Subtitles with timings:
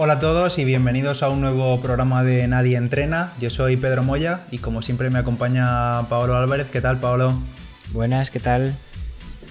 [0.00, 3.32] Hola a todos y bienvenidos a un nuevo programa de Nadie Entrena.
[3.40, 6.68] Yo soy Pedro Moya y como siempre me acompaña Pablo Álvarez.
[6.70, 7.34] ¿Qué tal, Pablo?
[7.90, 8.72] Buenas, ¿qué tal?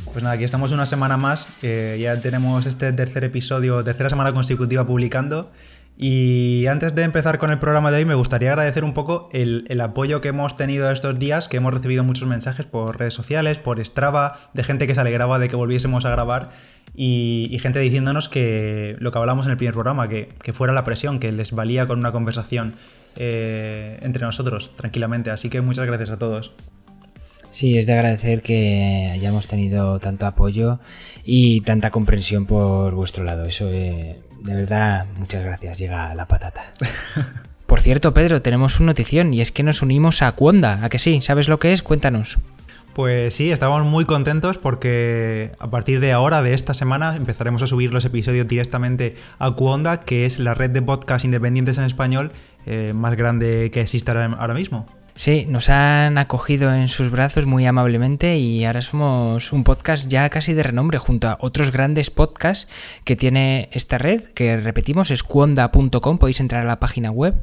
[0.05, 1.50] Pues nada, aquí estamos una semana más.
[1.61, 5.52] ya tenemos este tercer episodio, tercera semana consecutiva publicando.
[6.00, 9.82] Y antes de empezar con el programa de hoy, me gustaría agradecer un poco el,
[9.82, 13.83] apoyo que hemos tenido estos días, que hemos recibido muchos mensajes por redes sociales, por
[13.83, 16.51] Strava, de gente que se alegraba de que volviésemos a grabar
[16.96, 21.20] y, gente diciéndonos que lo que hablamos en el primer programa, que, fuera la presión,
[21.20, 22.75] que les valía con una conversación
[23.15, 25.32] eh, entre nosotros tranquilamente.
[25.32, 26.54] Así que muchas gracias a todos.
[27.50, 30.79] Sí, es de agradecer que hayamos tenido tanto apoyo
[31.23, 33.45] y tanta comprensión por vuestro lado.
[33.45, 36.64] Eso eh, de verdad, muchas gracias, llega la patata.
[37.67, 41.00] Por cierto, Pedro, tenemos una notición y es que nos unimos a Cuonda, ¿a que
[41.00, 41.19] sí?
[41.22, 41.83] ¿Sabes lo que es?
[41.83, 42.38] Cuéntanos.
[42.94, 47.67] Pues sí, estamos muy contentos porque a partir de ahora, de esta semana, empezaremos a
[47.67, 52.31] subir los episodios directamente a Cuonda, que es la red de podcast independientes en español
[52.66, 54.88] eh, más grande que existe ahora mismo.
[55.18, 60.30] Sí, nos han acogido en sus brazos muy amablemente y ahora somos un podcast ya
[60.30, 62.68] casi de renombre junto a otros grandes podcasts
[63.04, 67.34] que tiene esta red, que repetimos es cuonda.com, podéis entrar a la página web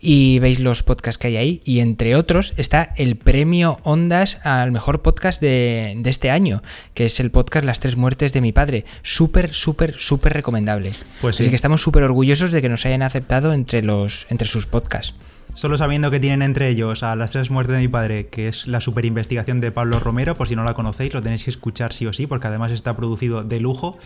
[0.00, 4.72] y veis los podcasts que hay ahí y entre otros está el premio Ondas al
[4.72, 6.60] mejor podcast de, este año,
[6.92, 8.84] que es el podcast Las tres muertes de mi padre.
[9.04, 10.90] Súper, súper, súper recomendable.
[11.20, 11.44] Pues sí.
[11.44, 15.14] Así que estamos súper orgullosos de que nos hayan aceptado entre, los, entre sus podcasts.
[15.54, 18.66] Solo sabiendo que tienen entre ellos a Las tres muertes de mi padre, que es
[18.66, 21.92] la super investigación de Pablo Romero, por si no la conocéis, lo tenéis que escuchar
[21.92, 23.98] sí o sí, porque además está producido de lujo.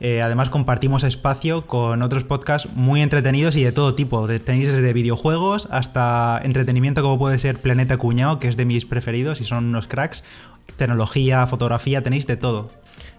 [0.00, 4.26] Eh, además compartimos espacio con otros podcasts muy entretenidos y de todo tipo.
[4.26, 9.40] Tenéis desde videojuegos hasta entretenimiento como puede ser Planeta Cuñado, que es de mis preferidos
[9.40, 10.22] y son unos cracks.
[10.76, 12.70] Tecnología, fotografía, tenéis de todo.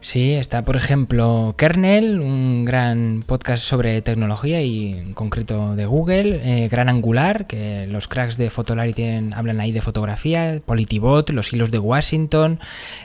[0.04, 6.42] Sí, está por ejemplo Kernel, un gran podcast sobre tecnología y en concreto de Google,
[6.44, 11.53] eh, Gran Angular, que los cracks de Fotolari tienen, hablan ahí de fotografía, Politibot, los
[11.53, 12.59] hilos de Washington,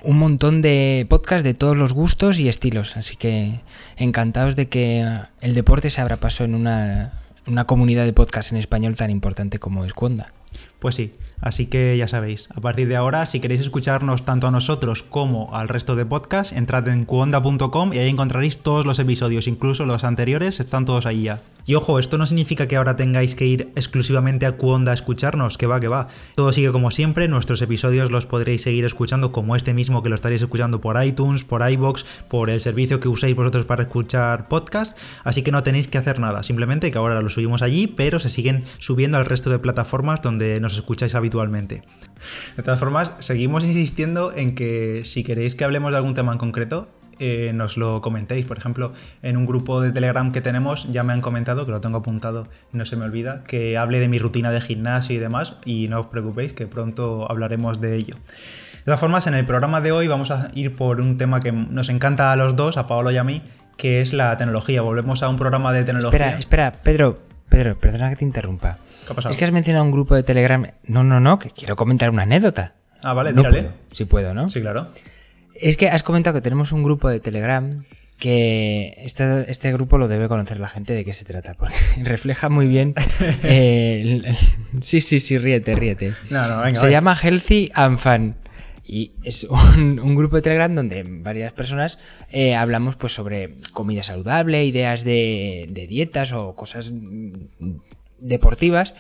[0.04, 3.60] un montón de podcasts de todos los gustos y estilos, así que
[3.98, 5.06] encantados de que
[5.42, 7.12] el deporte se abra paso en una,
[7.46, 10.32] una comunidad de podcasts en español tan importante como es Conda.
[10.78, 14.50] Pues sí, Así que ya sabéis, a partir de ahora, si queréis escucharnos tanto a
[14.50, 19.46] nosotros como al resto de podcasts, entrad en cuonda.com y ahí encontraréis todos los episodios,
[19.46, 21.42] incluso los anteriores, están todos ahí ya.
[21.68, 25.58] Y ojo, esto no significa que ahora tengáis que ir exclusivamente a Cuonda a escucharnos,
[25.58, 26.06] que va, que va.
[26.36, 30.14] Todo sigue como siempre, nuestros episodios los podréis seguir escuchando como este mismo que lo
[30.14, 34.96] estaréis escuchando por iTunes, por iBox, por el servicio que uséis vosotros para escuchar podcast,
[35.24, 38.28] así que no tenéis que hacer nada, simplemente que ahora lo subimos allí, pero se
[38.28, 41.82] siguen subiendo al resto de plataformas donde nos escucháis habitualmente.
[42.56, 46.38] De todas formas, seguimos insistiendo en que si queréis que hablemos de algún tema en
[46.38, 46.88] concreto,
[47.18, 48.46] eh, nos lo comentéis.
[48.46, 51.80] Por ejemplo, en un grupo de Telegram que tenemos ya me han comentado, que lo
[51.80, 55.18] tengo apuntado y no se me olvida, que hable de mi rutina de gimnasio y
[55.18, 58.16] demás y no os preocupéis que pronto hablaremos de ello.
[58.78, 61.50] De todas formas, en el programa de hoy vamos a ir por un tema que
[61.50, 63.42] nos encanta a los dos, a Paolo y a mí,
[63.76, 64.80] que es la tecnología.
[64.82, 66.38] Volvemos a un programa de tecnología.
[66.38, 67.18] Espera, espera, Pedro,
[67.48, 68.78] Pedro, perdona que te interrumpa.
[69.06, 69.32] ¿Qué ha pasado?
[69.32, 70.70] Es que has mencionado un grupo de Telegram.
[70.84, 72.70] No, no, no, que quiero comentar una anécdota.
[73.02, 73.70] Ah, vale, no Puedo.
[73.92, 74.48] Sí puedo, ¿no?
[74.48, 74.88] Sí, claro.
[75.60, 77.84] Es que has comentado que tenemos un grupo de Telegram
[78.18, 82.48] que este, este, grupo lo debe conocer la gente de qué se trata, porque refleja
[82.48, 82.94] muy bien.
[83.42, 84.36] Eh,
[84.80, 86.14] sí, sí, sí, ríete, ríete.
[86.30, 88.36] No, no, venga, se llama Healthy and Fun.
[88.84, 91.98] Y es un, grupo de Telegram donde varias personas
[92.30, 96.92] eh, hablamos pues sobre comida saludable, ideas de, de dietas o cosas
[98.20, 98.94] deportivas,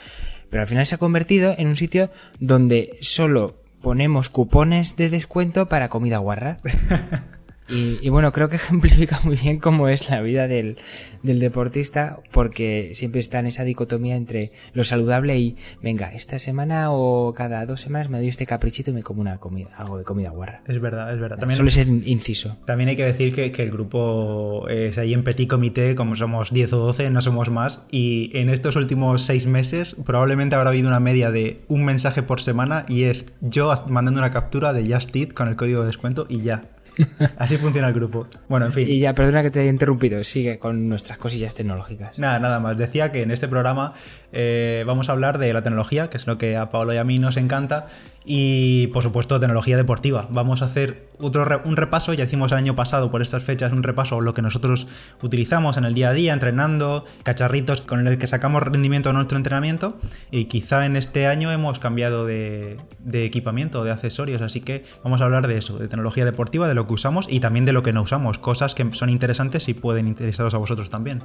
[0.50, 5.66] pero al final se ha convertido en un sitio donde solo ponemos cupones de descuento
[5.66, 6.58] para comida guarra.
[7.68, 10.78] Y, bueno, creo que ejemplifica muy bien cómo es la vida del,
[11.22, 17.34] deportista, porque siempre está en esa dicotomía entre lo saludable y, venga, esta semana o
[17.34, 20.30] cada dos semanas me doy este caprichito y me como una comida, algo de comida
[20.30, 20.62] guarra.
[20.66, 21.38] Es verdad, es verdad.
[21.38, 22.56] También, Solo es inciso.
[22.64, 26.72] También hay que decir que, el grupo es ahí en petit comité, como somos 10
[26.74, 31.00] o 12, no somos más, y en estos últimos seis meses probablemente habrá habido una
[31.00, 35.32] media de un mensaje por semana y es yo mandando una captura de Just Eat
[35.32, 36.75] con el código de descuento y ya.
[37.38, 38.26] Así funciona el grupo.
[38.48, 38.88] Bueno, en fin.
[38.88, 42.18] Y ya, perdona que te haya interrumpido, sigue con nuestras cosillas tecnológicas.
[42.18, 42.76] Nada, nada más.
[42.76, 43.94] Decía que en este programa
[44.32, 47.04] eh, vamos a hablar de la tecnología, que es lo que a Pablo y a
[47.04, 47.88] mí nos encanta,
[48.26, 50.26] y por supuesto tecnología deportiva.
[50.30, 53.84] Vamos a hacer otro un repaso, ya hicimos el año pasado por estas fechas un
[53.84, 54.88] repaso lo que nosotros
[55.22, 59.38] utilizamos en el día a día, entrenando, cacharritos con el que sacamos rendimiento a nuestro
[59.38, 59.98] entrenamiento
[60.32, 65.20] y quizá en este año hemos cambiado de, de equipamiento, de accesorios, así que vamos
[65.20, 67.84] a hablar de eso, de tecnología deportiva, de lo que usamos y también de lo
[67.84, 71.20] que no usamos, cosas que son interesantes y pueden interesaros a vosotros también.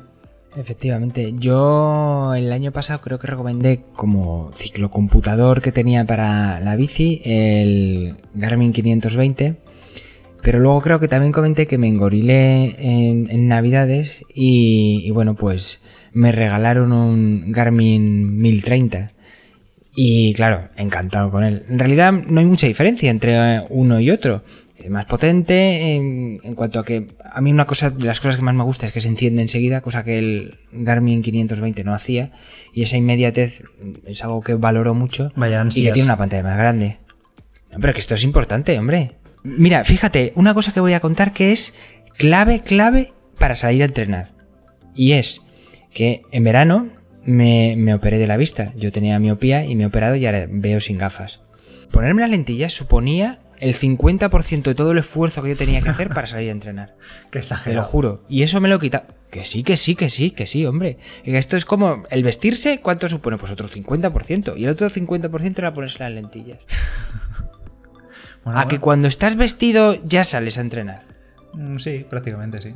[0.55, 7.21] Efectivamente, yo el año pasado creo que recomendé como ciclocomputador que tenía para la bici
[7.23, 9.55] el Garmin 520,
[10.41, 15.81] pero luego creo que también comenté que me engorilé en, Navidades y, y, bueno, pues
[16.11, 19.11] me regalaron un Garmin 1030
[19.93, 21.63] y claro, encantado con él.
[21.69, 24.43] En realidad no hay mucha diferencia entre uno y otro.
[24.89, 28.55] Más potente en, cuanto a que a mí una cosa de las cosas que más
[28.55, 32.31] me gusta es que se enciende enseguida, cosa que el Garmin 520 no hacía.
[32.73, 33.63] Y esa inmediatez
[34.05, 35.31] es algo que valoro mucho.
[35.35, 36.97] Vaya y que tiene una pantalla más grande.
[37.79, 39.13] Pero que esto es importante, hombre.
[39.43, 41.73] Mira, fíjate, una cosa que voy a contar que es
[42.17, 44.31] clave, clave para salir a entrenar.
[44.93, 45.41] Y es
[45.93, 46.89] que en verano
[47.23, 48.73] me, me operé de la vista.
[48.75, 51.39] Yo tenía miopía y me he operado y ahora veo sin gafas.
[51.91, 56.09] Ponerme las lentillas suponía el 50% de todo el esfuerzo que yo tenía que hacer
[56.09, 56.95] para salir a entrenar.
[57.31, 57.81] Qué exagerado.
[57.81, 58.23] Te lo juro.
[58.27, 59.05] Y eso me lo quita.
[59.29, 60.97] Que sí, que sí, que sí, que sí, hombre.
[61.23, 63.37] Esto es como el vestirse, ¿cuánto supone?
[63.37, 64.57] Pues otro 50%.
[64.57, 66.59] Y el otro 50% era ponerse las lentillas.
[68.45, 71.05] a que cuando estás vestido ya sales a entrenar.
[71.53, 72.73] Mm, sí, prácticamente sí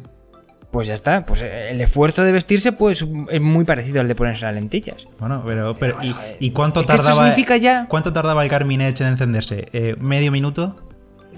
[0.75, 1.25] pues ya está.
[1.25, 5.07] Pues eh, el esfuerzo de vestirse pues, es muy parecido al de ponerse las lentillas.
[5.19, 7.13] Bueno, pero, pero ¿y, cuánto tardaba?
[7.13, 7.85] significa ya?
[7.87, 9.69] ¿Cuánto tardaba el Garmin Edge en encenderse?
[9.71, 10.85] Eh, ¿Medio minuto?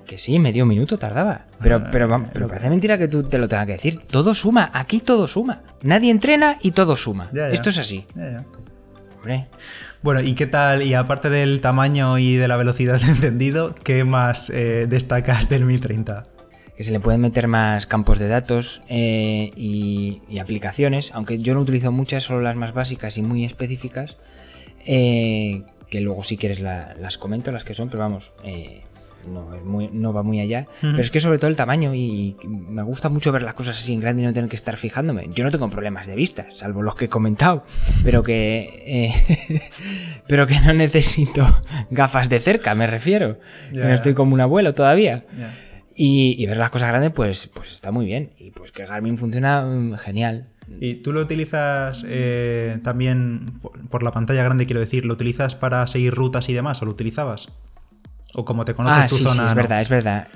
[0.08, 1.46] Que sí, medio minuto tardaba.
[1.62, 4.00] Pero, ah, pero, pero, parece mentira que tú te lo tengas que decir.
[4.10, 5.62] Todo suma, aquí todo suma.
[5.84, 7.30] Nadie entrena y todo suma.
[7.52, 8.08] Esto es así.
[9.18, 9.50] Hombre.
[10.02, 10.82] Bueno, ¿y qué tal?
[10.82, 15.66] Y aparte del tamaño y de la velocidad de encendido, ¿qué más eh, destacas del
[15.66, 16.26] 1030?
[16.78, 21.62] Que se le pueden meter más campos de datos eh, y, aplicaciones, aunque yo no
[21.62, 24.18] utilizo muchas, solo las más básicas y muy específicas,
[24.86, 28.84] eh, que luego si quieres las comento, las que son, pero vamos, eh,
[29.26, 30.68] no, va muy allá.
[30.80, 33.94] Pero es que sobre todo el tamaño y, me gusta mucho ver las cosas así
[33.94, 35.30] en grande y no tener que estar fijándome.
[35.34, 37.66] Yo no tengo problemas de vista, salvo los que he comentado,
[38.04, 39.12] pero que,
[40.28, 41.44] pero que no necesito
[41.90, 43.40] gafas de cerca, me refiero.
[43.72, 45.26] Que no estoy como un abuelo todavía.
[46.00, 48.32] Y, ver las cosas grandes, pues, pues está muy bien.
[48.38, 50.48] Y pues que Garmin funciona mm, genial.
[50.80, 53.60] ¿Y tú lo utilizas eh, también
[53.90, 56.92] por la pantalla grande, quiero decir, lo utilizas para seguir rutas y demás, o lo
[56.92, 57.50] utilizabas?
[58.34, 59.44] ¿O como te conoces ah, tu sí, zona?
[59.44, 60.28] Sí, es verdad, es verdad.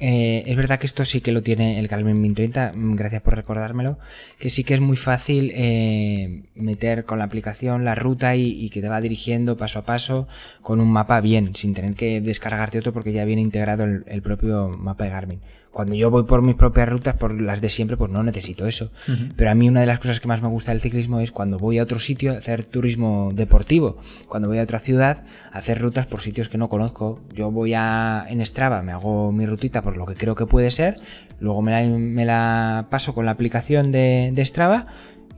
[0.00, 3.36] Eh, es verdad que esto sí que lo tiene el Garmin 1030, mm, gracias por
[3.36, 3.98] recordármelo,
[4.38, 8.80] que sí que es muy fácil eh, meter con la aplicación la ruta y, que
[8.80, 10.26] te va dirigiendo paso a paso
[10.62, 14.68] con un mapa bien, sin tener que descargarte otro porque ya viene integrado el propio
[14.68, 15.40] mapa de Garmin.
[15.74, 18.92] Cuando yo voy por mis propias rutas, por las de siempre, pues no necesito eso.
[19.34, 21.58] Pero a mí una de las cosas que más me gusta del ciclismo es cuando
[21.58, 23.98] voy a otro sitio a hacer turismo deportivo.
[24.28, 27.20] Cuando voy a otra ciudad a hacer rutas por sitios que no conozco.
[27.34, 30.70] Yo voy a en Strava, me hago mi rutita por lo que creo que puede
[30.70, 31.00] ser.
[31.40, 34.86] Luego me la, paso con la aplicación de, de Strava,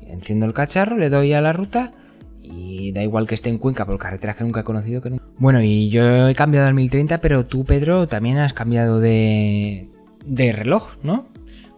[0.06, 1.92] enciendo el cacharro, le doy a la ruta
[2.42, 5.24] y da igual que esté en Cuenca por carreteras que nunca he conocido que nunca.
[5.38, 9.88] Bueno, y yo he cambiado al 1030, pero tú, Pedro, también has cambiado de,
[10.26, 11.26] de reloj, ¿no?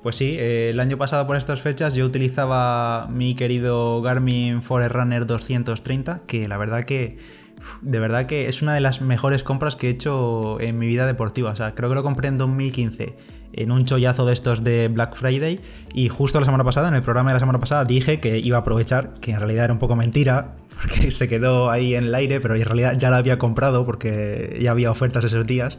[0.02, 5.26] Pues sí, eh, el año pasado por estas fechas yo utilizaba mi querido Garmin Forerunner
[5.26, 7.18] 230, que la verdad que
[7.82, 11.06] de verdad que es una de las mejores compras que he hecho en mi vida
[11.06, 11.50] deportiva.
[11.50, 13.16] O sea, creo que lo compré en 2015
[13.52, 15.60] en un chollazo de estos de Black Friday
[15.92, 18.58] y justo la semana pasada, en el programa de la semana pasada, dije que iba
[18.58, 22.14] a aprovechar, que en realidad era un poco mentira, porque se quedó ahí en el
[22.14, 25.78] aire, pero en realidad ya la había comprado porque ya había ofertas esos días.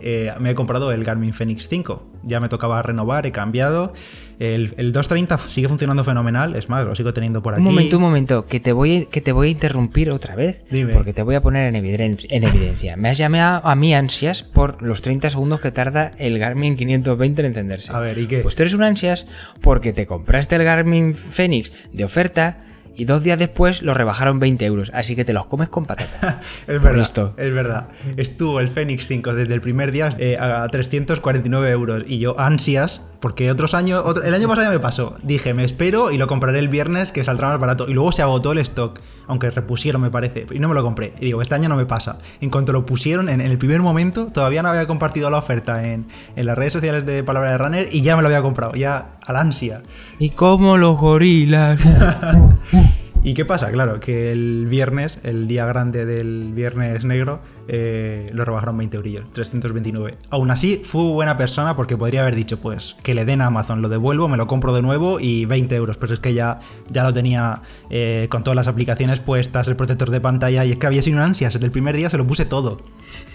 [0.00, 2.06] Eh, me he comprado el Garmin Fenix 5.
[2.22, 3.92] Ya me tocaba renovar, he cambiado.
[4.38, 7.60] El, 230 sigue funcionando fenomenal, es más, lo sigo teniendo por aquí.
[7.60, 10.62] Un momento, un momento, que te voy, que te voy a interrumpir otra vez.
[10.92, 12.96] Porque te voy a poner en, evidencia, en evidencia.
[12.96, 17.40] Me has llamado a mí ansias por los 30 segundos que tarda el Garmin 520
[17.40, 17.92] en encenderse.
[17.92, 18.38] A ver, ¿y qué?
[18.38, 19.26] Pues tú eres un ansias
[19.60, 22.58] porque te compraste el Garmin Fenix de oferta
[22.98, 24.90] y dos días después lo rebajaron 20 euros.
[24.92, 26.40] Así que te los comes con patata.
[26.66, 27.32] es verdad.
[27.36, 27.86] Es verdad.
[28.16, 32.02] Estuvo el Fenix 5 desde el primer día eh, a 349 euros.
[32.08, 34.04] Y yo ansias, porque otros años.
[34.24, 35.16] el año pasado ya me pasó.
[35.22, 37.88] Dije, me espero y lo compraré el viernes que saldrá más barato.
[37.88, 39.00] Y luego se agotó el stock.
[39.26, 40.46] Aunque repusieron, me parece.
[40.50, 41.14] Y no me lo compré.
[41.20, 42.18] Y digo, este año no me pasa.
[42.40, 46.06] En cuanto lo pusieron, en, el primer momento, todavía no había compartido la oferta en,
[46.36, 48.74] en las redes sociales de Palabra de Runner y ya me lo había comprado.
[48.74, 49.82] Ya al ansia.
[50.18, 51.80] Y como los gorilas.
[53.24, 53.70] ¿Y qué pasa?
[53.72, 59.30] Claro, que el viernes, el día grande del viernes negro, eh, lo rebajaron 20 eurillos,
[59.32, 60.16] 329.
[60.30, 63.82] Aún así, fue buena persona porque podría haber dicho, pues, que le den a Amazon,
[63.82, 65.98] lo devuelvo, me lo compro de nuevo y 20 euros.
[65.98, 66.60] Pero es que ya,
[66.90, 67.60] ya lo tenía
[67.90, 71.22] eh, con todas las aplicaciones puestas, el protector de pantalla, y es que había sido
[71.22, 71.52] ansias.
[71.52, 72.78] Desde el primer día se lo puse todo.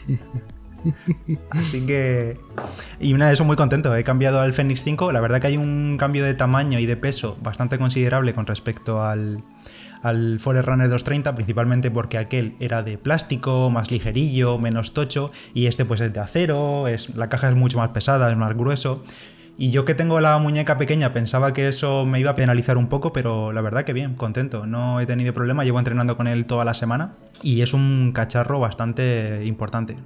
[1.52, 2.40] Así que...
[3.00, 5.58] Y una de eso muy contento, he cambiado al Fenix 5, la verdad que hay
[5.58, 9.44] un cambio de tamaño y de peso bastante considerable con respecto al,
[10.04, 15.86] al Forerunner 230, principalmente porque aquel era de plástico, más ligerillo, menos tocho, y este
[15.86, 19.04] pues es de acero, es, la caja es mucho más pesada, es más grueso.
[19.58, 22.88] Y yo que tengo la muñeca pequeña pensaba que eso me iba a penalizar un
[22.88, 24.66] poco, pero la verdad que bien, contento.
[24.66, 28.60] No he tenido problema, llevo entrenando con él toda la semana y es un cacharro
[28.60, 29.98] bastante importante.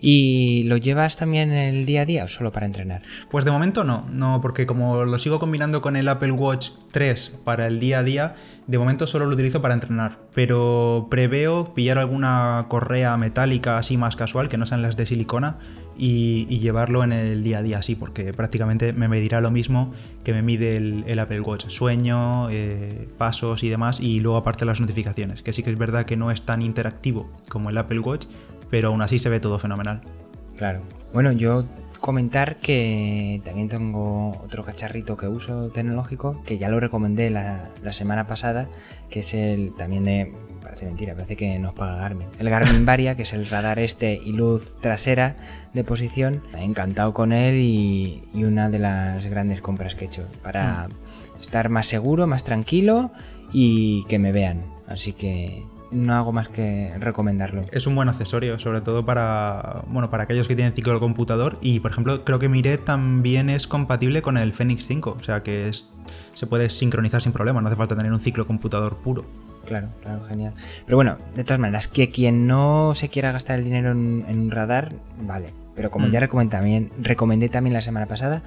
[0.00, 3.02] ¿Y lo llevas también el día a día o solo para entrenar?
[3.30, 7.32] Pues de momento no, no, porque como lo sigo combinando con el Apple Watch 3
[7.44, 8.34] para el día a día,
[8.66, 10.18] de momento solo lo utilizo para entrenar.
[10.34, 15.58] Pero preveo pillar alguna correa metálica así más casual, que no sean las de silicona,
[16.02, 19.92] y, llevarlo en el día a día así, porque prácticamente me medirá lo mismo
[20.24, 21.68] que me mide el, Apple Watch.
[21.68, 26.06] Sueño, eh, pasos y demás, y luego aparte las notificaciones, que sí que es verdad
[26.06, 28.24] que no es tan interactivo como el Apple Watch,
[28.70, 30.00] pero aún así se ve todo fenomenal.
[30.56, 30.80] Claro.
[31.12, 31.64] Bueno, yo
[32.00, 38.26] comentar que también tengo otro cacharrito que uso tecnológico, que ya lo recomendé la, semana
[38.26, 38.68] pasada,
[39.10, 40.32] que es el también de...
[40.62, 42.28] Parece mentira, parece que nos paga Garmin.
[42.38, 45.34] El Garmin Varia, que es el radar este y luz trasera
[45.74, 46.42] de posición.
[46.60, 51.40] Encantado con él y, una de las grandes compras que he hecho para mm.
[51.40, 53.10] estar más seguro, más tranquilo
[53.52, 54.62] y que me vean.
[54.86, 57.62] Así que no hago más que recomendarlo.
[57.72, 61.58] Es un buen accesorio, sobre todo para, bueno, para aquellos que tienen ciclo de computador.
[61.60, 65.42] Y por ejemplo, creo que Mire también es compatible con el Fenix 5, o sea
[65.42, 65.88] que es,
[66.34, 69.24] se puede sincronizar sin problema, no hace falta tener un ciclo computador puro.
[69.66, 70.54] Claro, claro, genial.
[70.84, 74.50] Pero bueno, de todas maneras, que quien no se quiera gastar el dinero en, un
[74.50, 75.52] radar, vale.
[75.76, 76.10] Pero como mm.
[76.10, 78.42] ya recomendé también, recomendé también la semana pasada,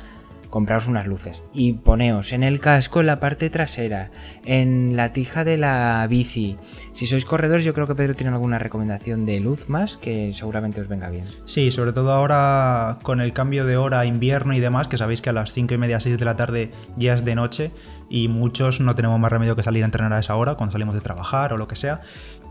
[0.54, 4.12] compraos unas luces y poneos en el casco, en la parte trasera,
[4.46, 6.58] en la tija de la bici.
[6.92, 10.80] Si sois corredores, yo creo que Pedro tiene alguna recomendación de luz más que seguramente
[10.80, 11.26] os venga bien.
[11.46, 15.32] Sí, sobre todo ahora con el cambio de hora, invierno y demás, que sabéis que
[15.32, 17.72] a las 5 y media, 6 de la tarde ya es de noche
[18.08, 20.94] y muchos no tenemos más remedio que salir a entrenar a esa hora cuando salimos
[20.94, 22.02] de trabajar o lo que sea.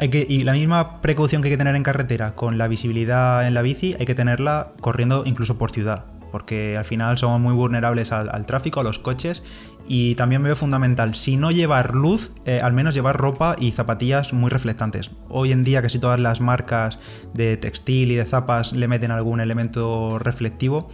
[0.01, 3.47] Hay que, y la misma precaución que hay que tener en carretera con la visibilidad
[3.47, 7.55] en la bici, hay que tenerla corriendo incluso por ciudad porque al final somos muy
[7.55, 9.45] vulnerables al, tráfico, a los coches
[9.87, 14.33] y también veo fundamental, si no llevar luz, eh, al menos llevar ropa y zapatillas
[14.33, 15.11] muy reflectantes.
[15.29, 16.99] Hoy en día casi todas las marcas
[17.35, 20.89] de textil y de zapas le meten algún elemento reflectivo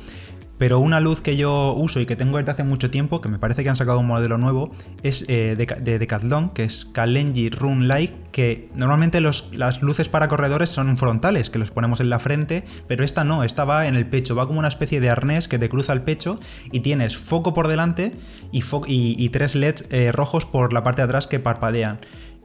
[0.58, 3.38] pero una luz que yo uso y que tengo desde hace mucho tiempo, que me
[3.38, 7.88] parece que han sacado un modelo nuevo, es eh, de, Decathlon, que es Kalenji Run
[7.88, 12.64] Light, que normalmente las luces para corredores son frontales, que los ponemos en la frente,
[12.86, 15.58] pero esta no, esta va en el pecho, va como una especie de arnés que
[15.58, 16.40] te cruza el pecho
[16.72, 18.12] y tienes foco por delante
[18.52, 22.00] y, tres LEDs eh, rojos por la parte de atrás que parpadean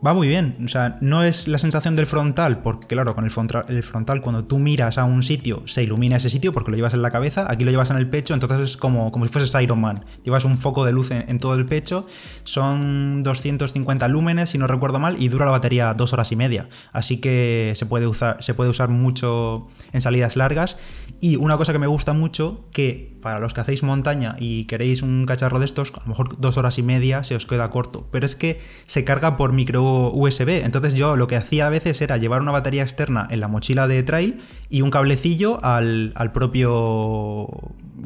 [0.05, 0.55] va muy bien.
[0.63, 4.59] O sea, no es la sensación del frontal, porque claro, con el frontal, cuando tú
[4.59, 7.63] miras a un sitio se ilumina ese sitio porque lo llevas en la cabeza, aquí
[7.63, 10.05] lo llevas en el pecho, entonces es como, como si fueses Iron Man.
[10.23, 12.07] Llevas un foco de luz en, todo el pecho,
[12.43, 16.67] son 250 lúmenes, si no recuerdo mal, y dura la batería dos horas y media.
[16.91, 20.77] Así que se puede usar, se puede usar mucho en salidas largas.
[21.21, 25.01] Y una cosa que me gusta mucho, que para los que hacéis montaña y queréis
[25.01, 28.07] un cacharro de estos, a lo mejor dos horas y media se os queda corto,
[28.11, 30.63] pero es que se carga por micro USB.
[30.63, 33.87] Entonces yo lo que hacía a veces era llevar una batería externa en la mochila
[33.87, 37.47] de trail y un cablecillo al, propio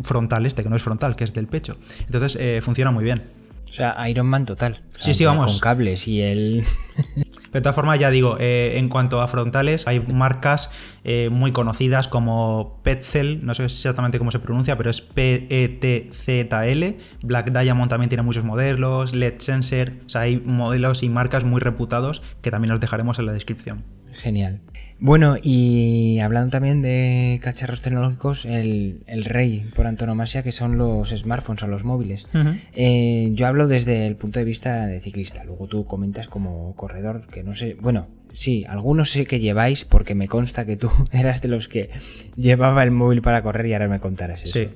[0.03, 1.77] frontal este, que no es frontal, que es del pecho.
[2.05, 3.23] Entonces eh, funciona muy bien.
[3.69, 4.81] O sea, Iron Man total.
[4.97, 5.51] sí, sí, vamos.
[5.51, 6.63] Con cables y el...
[7.51, 10.69] de todas formas, ya digo, eh, en cuanto a frontales, hay marcas
[11.03, 16.97] eh, muy conocidas como Petzl, no sé exactamente cómo se pronuncia, pero es P-E-T-Z-L.
[17.23, 21.61] Black Diamond también tiene muchos modelos, LED Sensor, o sea, hay modelos y marcas muy
[21.61, 23.83] reputados que también los dejaremos en la descripción.
[24.13, 24.61] Genial.
[24.99, 31.63] Bueno, y hablando también de cacharros tecnológicos, el, rey por antonomasia que son los smartphones
[31.63, 32.27] o los móviles.
[32.73, 37.27] Eh, yo hablo desde el punto de vista de ciclista, luego tú comentas como corredor,
[37.27, 41.41] que no sé, bueno, sí, algunos sé que lleváis porque me consta que tú eras
[41.41, 41.91] de los que
[42.35, 44.53] llevaba el móvil para correr y ahora me contarás eso.
[44.53, 44.69] Sí.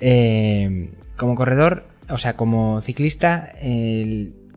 [0.00, 3.52] Eh, como corredor, o sea, como ciclista,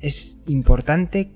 [0.01, 1.29] es importante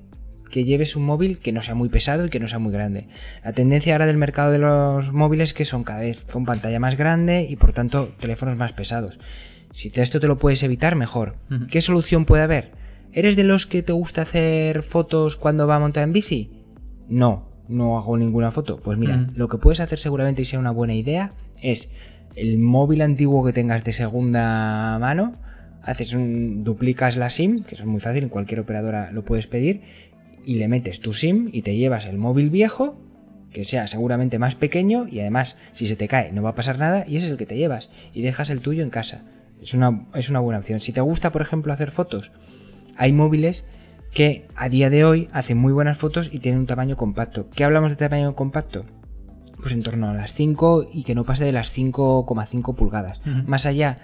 [0.49, 3.07] que lleves un móvil que no sea muy pesado y que no sea muy grande.
[3.43, 6.79] La tendencia ahora del mercado de los móviles es que son cada vez con pantalla
[6.79, 9.19] más grande y por tanto teléfonos más pesados.
[9.71, 11.35] Si esto te lo puedes evitar, mejor.
[11.69, 12.71] ¿Qué solución puede haber?
[13.13, 16.49] ¿Eres de los que te gusta hacer fotos cuando va a montar en bici?
[17.07, 18.79] No, no hago ninguna foto.
[18.81, 21.89] Pues mira, lo que puedes hacer seguramente y sea una buena idea es
[22.35, 25.35] el móvil antiguo que tengas de segunda mano,
[25.81, 29.47] haces un duplicas la SIM, que eso es muy fácil, en cualquier operadora lo puedes
[29.47, 29.81] pedir
[30.45, 32.95] y le metes tu SIM y te llevas el móvil viejo
[33.51, 36.77] que sea seguramente más pequeño y además si se te cae no va a pasar
[36.77, 39.25] nada y ese es el que te llevas y dejas el tuyo en casa.
[39.61, 40.79] Es una, es una buena opción.
[40.79, 42.31] Si te gusta, por ejemplo, hacer fotos,
[42.95, 43.65] hay móviles
[44.13, 47.49] que a día de hoy hacen muy buenas fotos y tienen un tamaño compacto.
[47.49, 48.85] ¿Qué hablamos de tamaño compacto?
[49.61, 53.21] Pues en torno a las 5 y que no pase de las 5,5 pulgadas.
[53.45, 53.95] Más allá,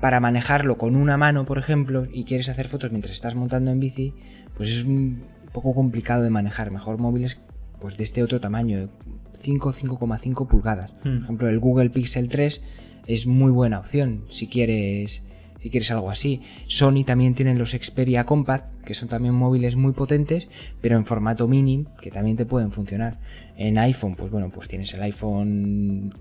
[0.00, 3.80] para manejarlo con una mano, por ejemplo, y quieres hacer fotos mientras estás montando en
[3.80, 4.14] bici,
[4.56, 5.22] pues es un
[5.54, 6.70] poco complicado de manejar.
[6.70, 7.38] Mejor móviles
[7.80, 8.90] pues de este otro tamaño,
[9.32, 10.92] 5, 5,5 pulgadas.
[11.02, 12.60] Por ejemplo, el Google Pixel 3
[13.06, 15.22] es muy buena opción si quieres
[15.60, 16.42] si quieres algo así.
[16.66, 20.48] Sony también tiene los Xperia Compact, que son también móviles muy potentes,
[20.82, 23.18] pero en formato mini, que también te pueden funcionar.
[23.56, 26.12] En iPhone, pues bueno, pues tienes el iPhone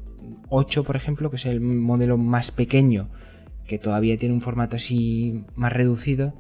[0.48, 3.10] 8, por ejemplo, que es el modelo más pequeño,
[3.68, 6.34] que todavía tiene un formato así más reducido,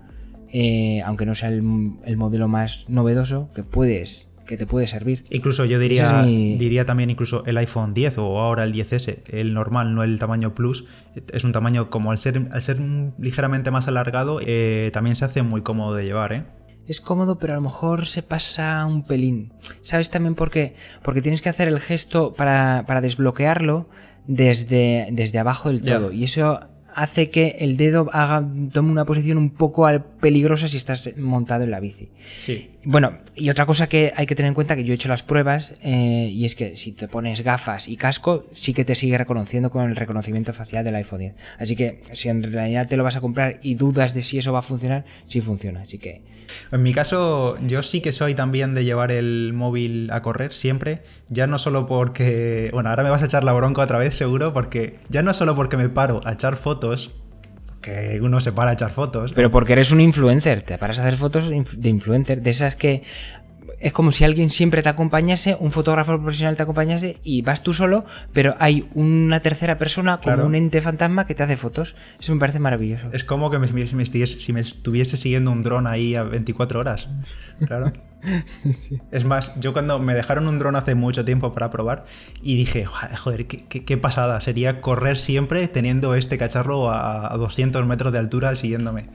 [0.54, 1.64] eh, aunque no sea el,
[2.06, 5.24] el modelo más novedoso, que puedes que te puede servir.
[5.30, 9.96] Incluso yo diría, diría también incluso el iPhone 10 o ahora el 10S, el normal,
[9.96, 10.86] no el tamaño Plus,
[11.32, 12.78] es un tamaño como al ser, al ser
[13.18, 16.44] ligeramente más alargado, eh, también se hace muy cómodo de llevar, ¿eh?
[16.86, 19.54] Es cómodo, pero a lo mejor se pasa un pelín.
[19.84, 20.76] ¿Sabes también por qué?
[21.02, 23.88] Porque tienes que hacer el gesto para, para desbloquearlo
[24.28, 26.12] desde, desde abajo del todo.
[26.12, 26.60] Y eso
[26.94, 29.88] hace que el dedo haga, tome una posición un poco
[30.24, 32.08] peligrosa si estás montado en la bici.
[32.38, 32.72] Sí.
[32.86, 35.22] Bueno, y otra cosa que hay que tener en cuenta, que yo he hecho las
[35.22, 39.18] pruebas, eh, y es que si te pones gafas y casco, sí que te sigue
[39.18, 41.36] reconociendo con el reconocimiento facial del iPhone 10.
[41.60, 44.53] Así que si en realidad te lo vas a comprar y dudas de si eso
[44.53, 45.82] va a funcionar, sí funciona.
[45.82, 46.22] Así que...
[46.72, 51.01] En mi caso, yo sí que soy también de llevar el móvil a correr siempre,
[51.27, 52.70] ya no solo porque...
[52.72, 55.53] Bueno, ahora me vas a echar la bronca otra vez seguro, porque ya no solo
[55.53, 57.12] porque me paro a echar fotos,
[57.84, 59.34] que uno se para a echar fotos.
[59.36, 63.04] Pero porque eres un influencer, te paras a hacer fotos de influencer, de esas que
[63.84, 67.74] es como si alguien siempre te acompañase, un fotógrafo profesional te acompañase y vas tú
[67.74, 71.96] solo, pero hay una tercera persona como un ente fantasma que te hace fotos.
[72.19, 73.10] Eso me parece maravilloso.
[73.12, 77.10] Es como que me, si me estuviese siguiendo un dron ahí a 24 horas.
[77.65, 77.91] Claro.
[79.12, 82.06] Es más, yo cuando me dejaron un dron hace mucho tiempo para probar
[82.42, 88.20] y dije, joder, qué, pasada, sería correr siempre teniendo este cacharro a, 200 metros de
[88.20, 89.08] altura siguiéndome.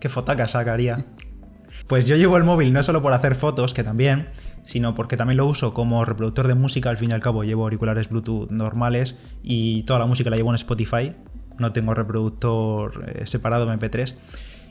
[0.00, 1.06] Qué fotaca sacaría.
[1.86, 4.26] Pues yo llevo el móvil no solo por hacer fotos, que también,
[4.64, 6.90] sino porque también lo uso como reproductor de música.
[6.90, 9.14] Al fin y al cabo llevo auriculares Bluetooth normales
[9.44, 11.12] y toda la música la llevo en Spotify.
[11.60, 14.16] No tengo reproductor eh, separado MP3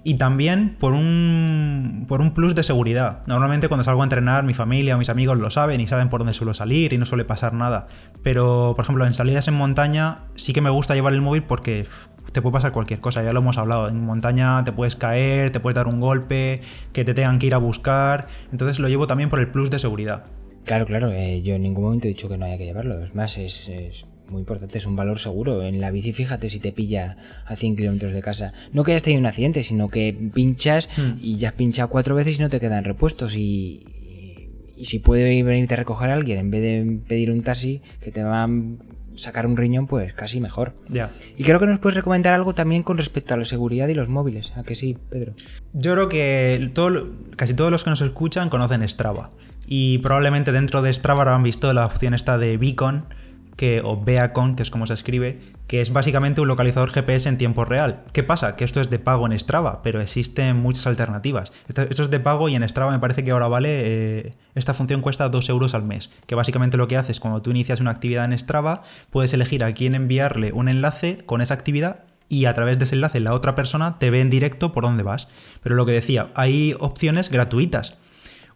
[0.05, 3.23] y también por un, por un plus de seguridad.
[3.25, 6.19] Normalmente cuando salgo a entrenar, mi familia o mis amigos lo saben y saben por
[6.19, 7.87] dónde suelo salir y no suele pasar nada.
[8.21, 11.87] Pero, por ejemplo, en salidas en montaña sí que me gusta llevar el móvil porque
[12.31, 13.87] te puede pasar cualquier cosa, ya lo hemos hablado.
[13.87, 16.61] En montaña te puedes caer, te puedes dar un golpe,
[16.93, 18.27] que te tengan que ir a buscar.
[18.51, 20.25] Entonces lo llevo también por el plus de seguridad.
[20.65, 23.03] Claro, claro, eh, yo en ningún momento he dicho que no haya que llevarlo.
[23.03, 25.63] Es más, es muy importante, es un valor seguro.
[25.63, 28.53] En la bici, fíjate si te pilla a 100 kilómetros de casa.
[28.73, 31.19] No que hayas tenido un accidente, sino que pinchas hmm.
[31.19, 33.35] y ya has pinchado cuatro veces y no te quedan repuestos.
[33.35, 33.85] Y,
[34.77, 38.11] y, si puede venirte a recoger a alguien en vez de pedir un taxi que
[38.11, 38.49] te va a
[39.15, 40.73] sacar un riñón, pues casi mejor.
[40.89, 41.11] Ya.
[41.37, 44.09] Y creo que nos puedes recomendar algo también con respecto a la seguridad y los
[44.09, 44.53] móviles.
[44.55, 45.33] ¿A que sí, Pedro?
[45.73, 49.31] Yo creo que todo, casi todos los que nos escuchan conocen Strava.
[49.67, 53.05] Y probablemente dentro de Strava habrán visto la opción esta de Beacon
[53.55, 57.37] que, o Beacon, que es como se escribe, que es básicamente un localizador GPS en
[57.37, 58.03] tiempo real.
[58.13, 58.55] ¿Qué pasa?
[58.55, 61.51] Que esto es de pago en Strava, pero existen muchas alternativas.
[61.67, 65.01] Esto, es de pago y en Strava me parece que ahora vale, eh, esta función
[65.01, 67.91] cuesta 2 euros al mes, que básicamente lo que hace es cuando tú inicias una
[67.91, 72.53] actividad en Strava, puedes elegir a quién enviarle un enlace con esa actividad y a
[72.53, 75.27] través de ese enlace la otra persona te ve en directo por dónde vas.
[75.61, 77.95] Pero lo que decía, hay opciones gratuitas.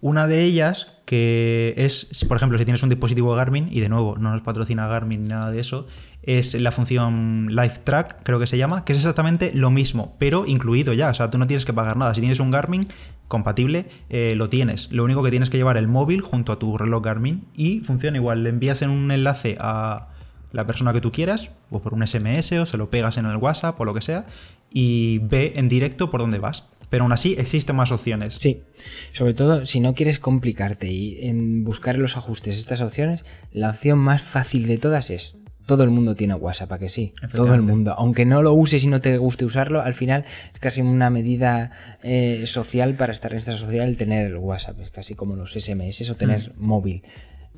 [0.02, 4.16] Una de ellas, que es, por ejemplo, si tienes un dispositivo Garmin, y de nuevo,
[4.20, 5.88] no nos patrocina Garmin ni nada de eso,
[6.22, 10.46] es la función Live Track, creo que se llama, que es exactamente lo mismo, pero
[10.46, 11.10] incluido ya.
[11.10, 12.14] O sea, tú no tienes que pagar nada.
[12.14, 12.90] Si tienes un Garmin
[13.28, 14.92] compatible, eh, lo tienes.
[14.92, 18.16] Lo único que tienes que llevar el móvil junto a tu reloj Garmin y funciona
[18.16, 18.44] igual.
[18.44, 20.10] Le envías en un enlace a
[20.52, 23.38] la persona que tú quieras, o por un SMS, o se lo pegas en el
[23.38, 24.28] WhatsApp o lo que sea,
[24.72, 28.36] y ve en directo por dónde vas pero aún así existen más opciones.
[28.36, 28.64] Sí,
[29.12, 34.00] sobre todo si no quieres complicarte y en buscar los ajustes estas opciones, la opción
[34.00, 37.14] más fácil de todas es todo el mundo tiene WhatsApp, ¿a que sí?
[37.32, 37.94] Todo el mundo.
[37.96, 41.70] Aunque no lo uses y no te guste usarlo, al final es casi una medida
[42.02, 44.80] eh, social para estar en esta sociedad el tener WhatsApp.
[44.80, 46.66] Es casi como los SMS o tener mm.
[46.66, 47.04] móvil.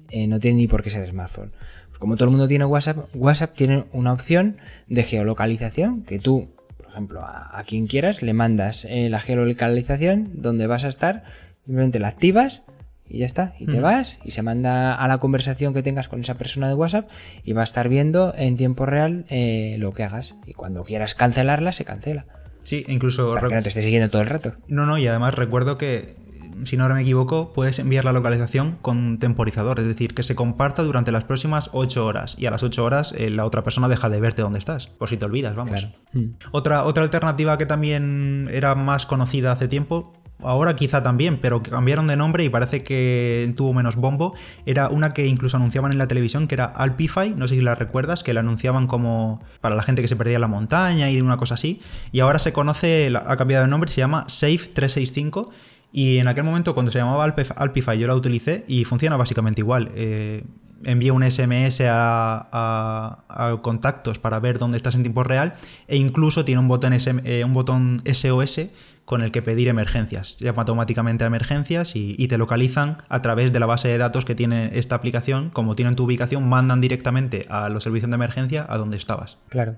[0.10, 1.54] Eh, no tiene ni por qué ser smartphone.
[1.88, 4.58] Pues como todo el mundo tiene WhatsApp, WhatsApp tiene una opción
[4.89, 6.50] de geolocalización que tú
[6.91, 11.23] ejemplo, a, quien quieras, le mandas eh, la geolocalización donde vas a estar,
[11.65, 12.62] simplemente la activas
[13.08, 13.51] y ya está.
[13.60, 16.75] Y te vas y se manda a la conversación que tengas con esa persona de
[16.75, 17.10] WhatsApp
[17.43, 20.36] y va a estar viendo en tiempo real eh, lo que hagas.
[20.45, 22.25] Y cuando quieras cancelarla, se cancela.
[22.63, 23.34] Sí, incluso...
[23.34, 24.54] Para que no te esté siguiendo todo el rato.
[24.67, 26.15] No, no, y además recuerdo que
[26.64, 30.84] si no me equivoco, puedes enviar la localización con temporizador, es decir, que se comparta
[30.84, 34.10] durante las próximas 8 horas y a las 8 horas eh, la otra persona deja
[34.10, 35.88] de verte dónde estás, por si te olvidas, vamos.
[36.14, 36.36] Mm.
[36.52, 42.08] Otra, otra alternativa que también era más conocida hace tiempo ahora quizá también, pero cambiaron
[42.08, 44.34] de nombre y parece que tuvo menos bombo.
[44.66, 47.76] Era una que incluso anunciaban en la televisión, que era Alpify, no sé si la
[47.76, 51.22] recuerdas, que la anunciaban como para la gente que se perdía en la montaña y
[51.22, 51.82] una cosa así.
[52.12, 55.52] Y ahora se conoce, ha cambiado de nombre, se llama Safe 365
[55.91, 59.91] y en aquel momento, cuando se llamaba Alpify, yo la utilicé y funciona básicamente igual.
[59.95, 60.43] Eh,
[60.84, 63.23] envía un SMS a,
[63.62, 65.54] contactos para ver dónde estás en tiempo real
[65.88, 68.69] e incluso tiene un botón, eh, un botón SOS
[69.06, 70.38] con el que pedir emergencias.
[70.38, 74.23] Llama automáticamente a emergencias y, y, te localizan a través de la base de datos
[74.23, 75.49] que tiene esta aplicación.
[75.49, 79.38] Como tienen tu ubicación, mandan directamente a los servicios de emergencia a donde estabas.
[79.49, 79.75] Claro.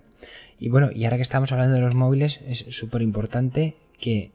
[0.59, 4.31] Y bueno, y ahora que estamos hablando de los móviles, es súper importante que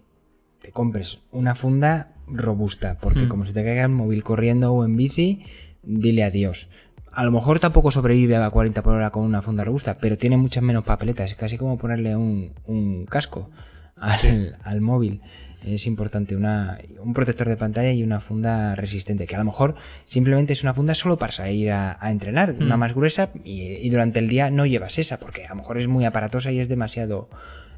[0.60, 3.28] te compres una funda robusta, porque hmm.
[3.28, 5.44] como se te caiga el móvil corriendo o en bici,
[5.82, 6.68] dile adiós.
[7.12, 10.36] A lo mejor tampoco sobrevive a 40 por hora con una funda robusta, pero tiene
[10.36, 13.50] muchas menos papeletas, es casi como ponerle un, casco
[13.96, 15.20] al, móvil.
[15.64, 19.74] Es importante una, un protector de pantalla y una funda resistente, que a lo mejor
[20.04, 22.80] simplemente es una funda solo para salir a, entrenar, una hmm.
[22.80, 26.04] más gruesa y, durante el día no llevas esa, porque a lo mejor es muy
[26.04, 27.28] aparatosa y es demasiado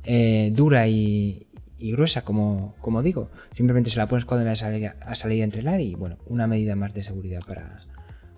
[0.05, 1.47] eh, dura y,
[1.81, 3.31] y gruesa, como, como digo.
[3.55, 6.47] Simplemente se la pones cuando vas a salir, a salir a entrenar y bueno, una
[6.47, 7.79] medida más de seguridad para,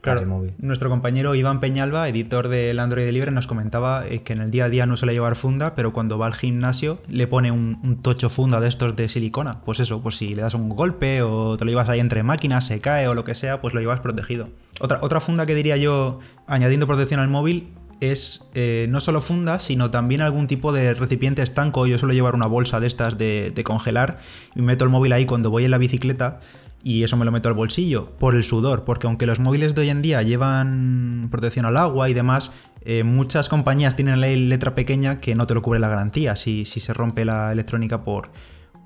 [0.02, 0.52] Claro, el móvil.
[0.58, 4.64] nuestro compañero Iván Peñalba, editor del Android Libre, nos comentaba eh, que en el día
[4.64, 8.28] a día no suele llevar funda, pero cuando va al gimnasio le pone un, tocho
[8.28, 9.60] funda de estos de silicona.
[9.60, 12.66] Pues eso, pues si le das un golpe o te lo llevas ahí entre máquinas,
[12.66, 14.48] se cae o lo que sea, pues lo llevas protegido.
[14.80, 17.68] Otra, otra funda que diría yo, añadiendo protección al móvil,
[18.02, 21.86] es eh, no solo funda, sino también algún tipo de recipiente estanco.
[21.86, 24.18] Yo suelo llevar una bolsa de estas de, congelar
[24.56, 26.40] y meto el móvil ahí cuando voy en la bicicleta
[26.82, 29.82] y eso me lo meto al bolsillo por el sudor, porque aunque los móviles de
[29.82, 32.50] hoy en día llevan protección al agua y demás,
[32.84, 36.64] eh, muchas compañías tienen la letra pequeña que no te lo cubre la garantía si,
[36.64, 38.30] si se rompe la electrónica por,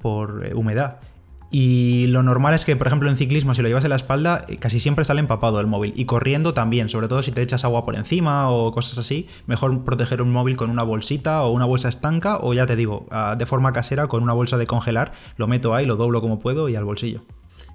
[0.02, 0.98] por eh, humedad.
[1.50, 4.44] Y lo normal es que, por ejemplo, en ciclismo, si lo llevas en la espalda,
[4.48, 5.92] eh, casi siempre sale empapado el móvil.
[5.96, 9.84] Y corriendo también, sobre todo si te echas agua por encima o cosas así, mejor
[9.84, 13.06] proteger un móvil con una bolsita o una bolsa estanca o ya te digo,
[13.36, 16.68] de forma casera con una bolsa de congelar, lo meto ahí, lo doblo como puedo
[16.68, 17.22] y al bolsillo.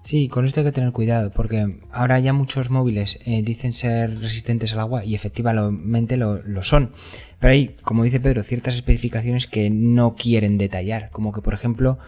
[0.03, 4.19] Sí, con esto hay que tener cuidado porque ahora ya muchos móviles eh, dicen ser
[4.19, 6.91] resistentes al agua y efectivamente lo, lo son.
[7.39, 11.99] Pero hay, como dice Pedro, ciertas especificaciones que no quieren detallar, como que por ejemplo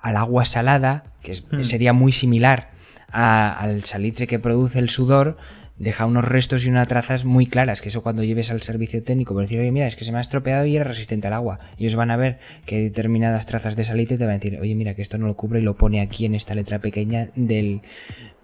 [0.00, 1.62] al agua salada, que hmm.
[1.62, 2.70] sería muy similar
[3.10, 5.38] al salitre que produce el sudor,
[5.78, 9.32] deja unos restos y unas trazas muy claras, que eso cuando lleves al servicio técnico,
[9.32, 11.58] por decir, oye, mira, es que se me ha estropeado y era resistente al agua.
[11.78, 14.58] Ellos van a ver que hay determinadas trazas de salitre y te van a decir,
[14.60, 17.28] oye, mira, que esto no lo cubre y lo pone aquí en esta letra pequeña
[17.34, 17.82] del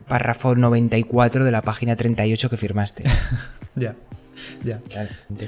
[0.09, 3.05] párrafo 94 de la página 38 que firmaste.
[3.77, 3.97] Ya.
[4.65, 4.81] Ya.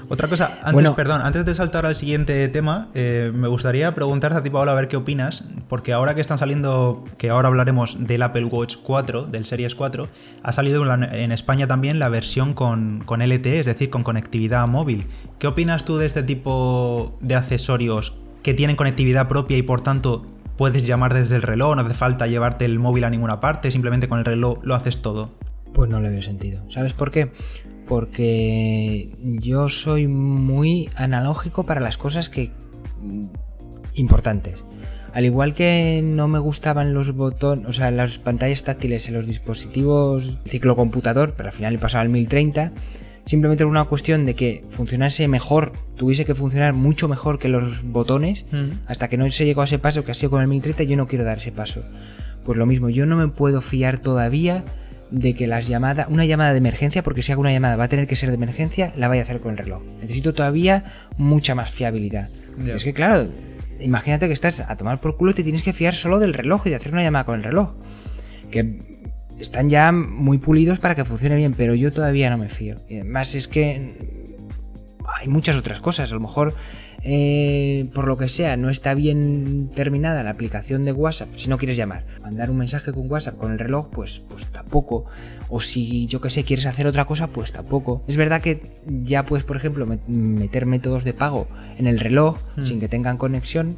[0.09, 4.43] Otra cosa, antes, perdón, antes de saltar al siguiente tema, eh, me gustaría preguntarte a
[4.43, 8.23] ti, Paola, a ver qué opinas, porque ahora que están saliendo, que ahora hablaremos del
[8.23, 10.09] Apple Watch 4, del Series 4,
[10.43, 15.07] ha salido en España también la versión con, con LTE, es decir, con conectividad móvil.
[15.39, 20.25] ¿Qué opinas tú de este tipo de accesorios que tienen conectividad propia y por tanto
[20.57, 24.09] puedes llamar desde el reloj, no hace falta llevarte el móvil a ninguna parte, simplemente
[24.09, 25.31] con el reloj lo haces todo?
[25.73, 26.63] Pues no le veo sentido.
[26.71, 27.33] ¿Sabes por qué?
[27.87, 32.51] Porque yo soy muy analógico para las cosas que
[33.95, 34.65] importantes.
[35.13, 39.27] Al igual que no me gustaban los botones, o sea, las pantallas táctiles en los
[39.27, 42.73] dispositivos ciclocomputador, pero al final he pasado al 1030,
[43.25, 47.83] simplemente era una cuestión de que funcionase mejor, tuviese que funcionar mucho mejor que los
[47.83, 48.89] botones, mm.
[48.89, 50.99] hasta que no se llegó a ese paso que ha sido con el 1030, yo
[50.99, 51.83] no quiero dar ese paso.
[52.45, 54.65] Pues lo mismo, yo no me puedo fiar todavía
[55.11, 57.89] de que las llamadas, una llamada de emergencia, porque si hago una llamada va a
[57.89, 59.83] tener que ser de emergencia, la vaya a hacer con el reloj.
[60.01, 60.85] Necesito todavía
[61.17, 62.31] mucha más fiabilidad.
[62.67, 63.29] Es que claro,
[63.81, 66.67] imagínate que estás a tomar por culo y te tienes que fiar solo del reloj
[66.67, 67.75] y de hacer una llamada con el reloj.
[68.51, 68.81] Que
[69.39, 72.77] están ya muy pulidos para que funcione bien, pero yo todavía no me fío.
[72.89, 74.17] Y además es que
[75.07, 76.11] hay muchas otras cosas.
[76.11, 76.55] A lo mejor
[77.09, 81.57] eh, por lo que sea, no está bien terminada la aplicación de WhatsApp, si no
[81.57, 85.05] quieres llamar, mandar un mensaje con WhatsApp con el reloj, pues, pues tampoco.
[85.49, 88.03] O si yo que sé, quieres hacer otra cosa, pues tampoco.
[88.09, 91.47] Es verdad que ya puedes, por ejemplo, meter métodos de pago
[91.79, 92.65] en el reloj hmm.
[92.65, 93.77] sin que tengan conexión.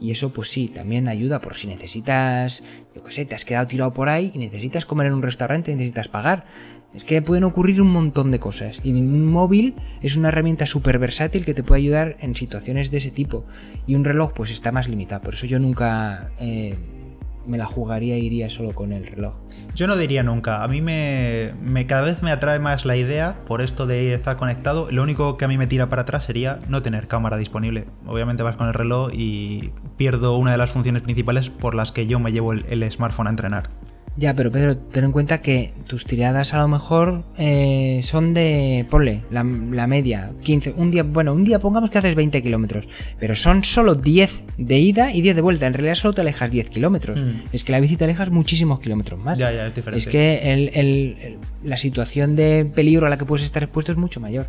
[0.00, 2.62] Y eso pues sí, también ayuda por si necesitas,
[2.94, 5.72] yo qué sé, te has quedado tirado por ahí y necesitas comer en un restaurante
[5.72, 6.46] y necesitas pagar.
[6.94, 8.80] Es que pueden ocurrir un montón de cosas.
[8.82, 12.96] Y un móvil es una herramienta súper versátil que te puede ayudar en situaciones de
[12.96, 13.44] ese tipo.
[13.86, 15.20] Y un reloj pues está más limitado.
[15.20, 16.76] Por eso yo nunca eh,
[17.48, 19.34] me la jugaría e iría solo con el reloj.
[19.74, 20.62] Yo no diría nunca.
[20.62, 21.52] A mí me,
[21.86, 24.88] cada vez me atrae más la idea por esto de estar conectado.
[24.90, 27.86] Lo único que a mí me tira para atrás sería no tener cámara disponible.
[28.06, 32.06] Obviamente vas con el reloj y pierdo una de las funciones principales por las que
[32.06, 33.68] yo me llevo el smartphone a entrenar.
[34.18, 38.84] Ya, pero Pedro, ten en cuenta que tus tiradas a lo mejor eh, son de,
[38.90, 42.88] ponle, la, la, media, 15, un día, bueno, un día pongamos que haces 20 kilómetros,
[43.20, 46.50] pero son solo 10 de ida y 10 de vuelta, en realidad solo te alejas
[46.50, 47.42] 10 kilómetros, mm.
[47.52, 49.38] es que la bici te alejas muchísimos kilómetros más.
[49.38, 50.04] Ya, ya, es diferente.
[50.04, 53.98] Es que el, el, la situación de peligro a la que puedes estar expuesto es
[53.98, 54.48] mucho mayor.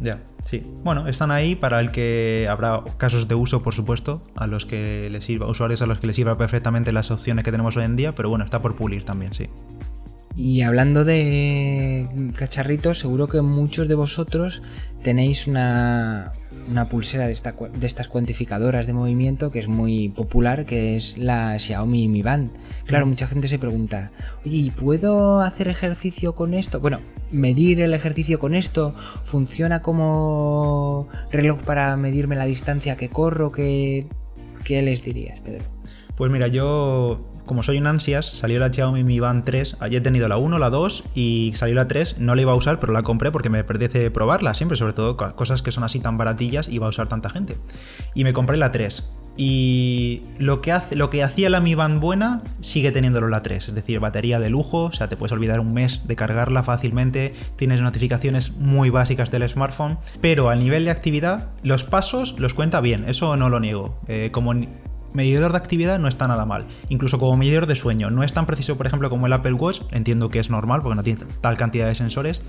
[0.00, 0.62] Ya, sí.
[0.84, 5.08] Bueno, están ahí para el que habrá casos de uso, por supuesto, a los que
[5.10, 7.96] les sirva, usuarios a los que les sirva perfectamente las opciones que tenemos hoy en
[7.96, 9.48] día, pero bueno, está por pulir también, sí.
[10.36, 14.62] Y hablando de cacharritos, seguro que muchos de vosotros
[15.02, 16.32] tenéis una,
[16.70, 21.18] una pulsera de, esta, de, estas cuantificadoras de movimiento que es muy popular, que es
[21.18, 22.50] la Xiaomi Mi Band.
[22.86, 24.10] Claro, mucha gente se pregunta,
[24.44, 26.80] oye, ¿y puedo hacer ejercicio con esto?
[26.80, 27.00] Bueno,
[27.30, 33.52] medir el ejercicio con esto, ¿funciona como reloj para medirme la distancia que corro?
[33.52, 34.06] ¿Qué,
[34.64, 35.64] qué les dirías, Pedro?
[36.16, 39.78] Pues mira, yo como soy un ansias, salió la Xiaomi Mi Band 3.
[39.80, 42.18] Allí he tenido la 1, la 2 y salió la 3.
[42.18, 45.16] No la iba a usar, pero la compré porque me apetece probarla siempre, sobre todo
[45.16, 47.56] cosas que son así tan baratillas y va a usar tanta gente.
[48.14, 49.10] Y me compré la 3.
[49.40, 53.68] Y lo que, hace, lo que hacía la Mi Band buena sigue teniéndolo la 3,
[53.68, 57.36] es decir, batería de lujo, o sea, te puedes olvidar un mes de cargarla fácilmente,
[57.54, 62.80] tienes notificaciones muy básicas del smartphone, pero al nivel de actividad, los pasos los cuenta
[62.80, 64.00] bien, eso no lo niego.
[64.08, 64.54] Eh, como
[65.12, 66.66] medidor de actividad no está nada mal.
[66.88, 68.10] Incluso como medidor de sueño.
[68.10, 69.82] No es tan preciso, por ejemplo, como el Apple Watch.
[69.90, 72.40] Entiendo que es normal porque no tiene tal cantidad de sensores.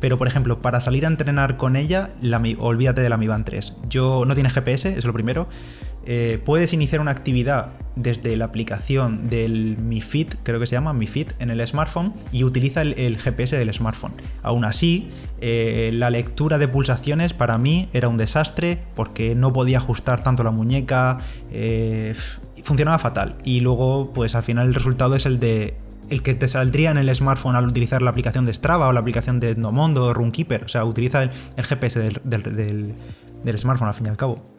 [0.00, 3.44] Pero, por ejemplo, para salir a entrenar con ella, la, olvídate de la Mi Band
[3.44, 3.74] 3.
[3.88, 5.48] Yo no tiene GPS, es lo primero.
[6.06, 10.92] Eh, puedes iniciar una actividad desde la aplicación del Mi Fit, creo que se llama
[10.92, 14.12] Mi Fit, en el smartphone y utiliza el, GPS del smartphone.
[14.42, 19.78] Aún así, eh, la lectura de pulsaciones para mí era un desastre porque no podía
[19.78, 21.18] ajustar tanto la muñeca,
[21.50, 22.14] eh,
[22.62, 23.36] funcionaba fatal.
[23.42, 25.76] Y luego, pues al final el resultado es el de
[26.08, 29.00] el que te saldría en el smartphone al utilizar la aplicación de Strava o la
[29.00, 30.62] aplicación de Endomondo o Runkeeper.
[30.62, 32.94] O sea, utiliza el, GPS del,
[33.42, 34.55] del smartphone al fin y al cabo.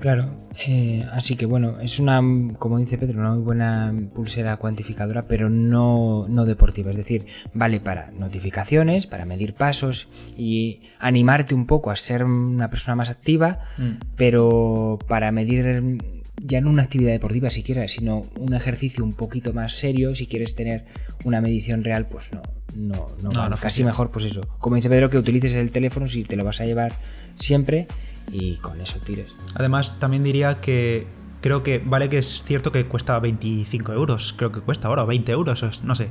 [0.00, 0.34] Claro,
[0.66, 2.22] eh, así que bueno, es una,
[2.58, 6.90] como dice Pedro, una muy buena pulsera cuantificadora, pero no, no deportiva.
[6.90, 10.08] Es decir, vale para notificaciones, para medir pasos
[10.38, 14.14] y animarte un poco a ser una persona más activa, mm.
[14.16, 15.98] pero para medir
[16.42, 20.54] ya no una actividad deportiva siquiera, sino un ejercicio un poquito más serio, si quieres
[20.54, 20.86] tener
[21.24, 22.40] una medición real, pues no,
[22.74, 24.40] no, no, no, casi mejor pues eso.
[24.58, 26.94] Como dice Pedro, que utilices el teléfono si te lo vas a llevar
[27.38, 27.86] siempre
[28.30, 29.34] y con eso tires.
[29.54, 31.06] Además, también diría que
[31.40, 35.32] creo que vale que es cierto que cuesta 25 euros, creo que cuesta ahora, 20
[35.32, 36.08] euros, no sé.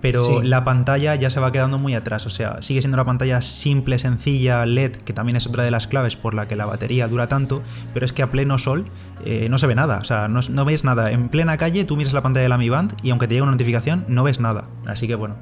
[0.00, 0.32] Pero sí.
[0.42, 4.00] la pantalla ya se va quedando muy atrás, o sea, sigue siendo una pantalla simple,
[4.00, 7.28] sencilla, LED, que también es otra de las claves por la que la batería dura
[7.28, 7.62] tanto,
[7.94, 8.86] pero es que a pleno sol
[9.24, 11.12] eh, no se ve nada, o sea, no, no ves nada.
[11.12, 13.42] En plena calle tú miras la pantalla de la Mi Band y aunque te llegue
[13.42, 14.64] una notificación, no ves nada.
[14.86, 15.36] Así que bueno,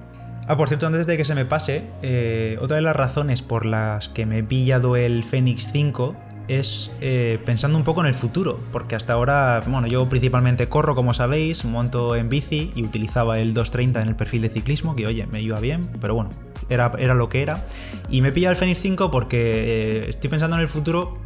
[0.50, 3.64] Ah, por cierto, antes de que se me pase, eh, otra de las razones por
[3.64, 6.16] las que me he pillado el Fenix 5
[6.48, 10.96] es eh, pensando un poco en el futuro, porque hasta ahora, bueno, yo principalmente corro,
[10.96, 15.06] como sabéis, monto en bici y utilizaba el 230 en el perfil de ciclismo, que
[15.06, 16.30] oye, me iba bien, pero bueno,
[16.68, 17.64] era, era lo que era.
[18.10, 21.16] Y me he pillado el Fenix 5 porque eh, estoy pensando en el futuro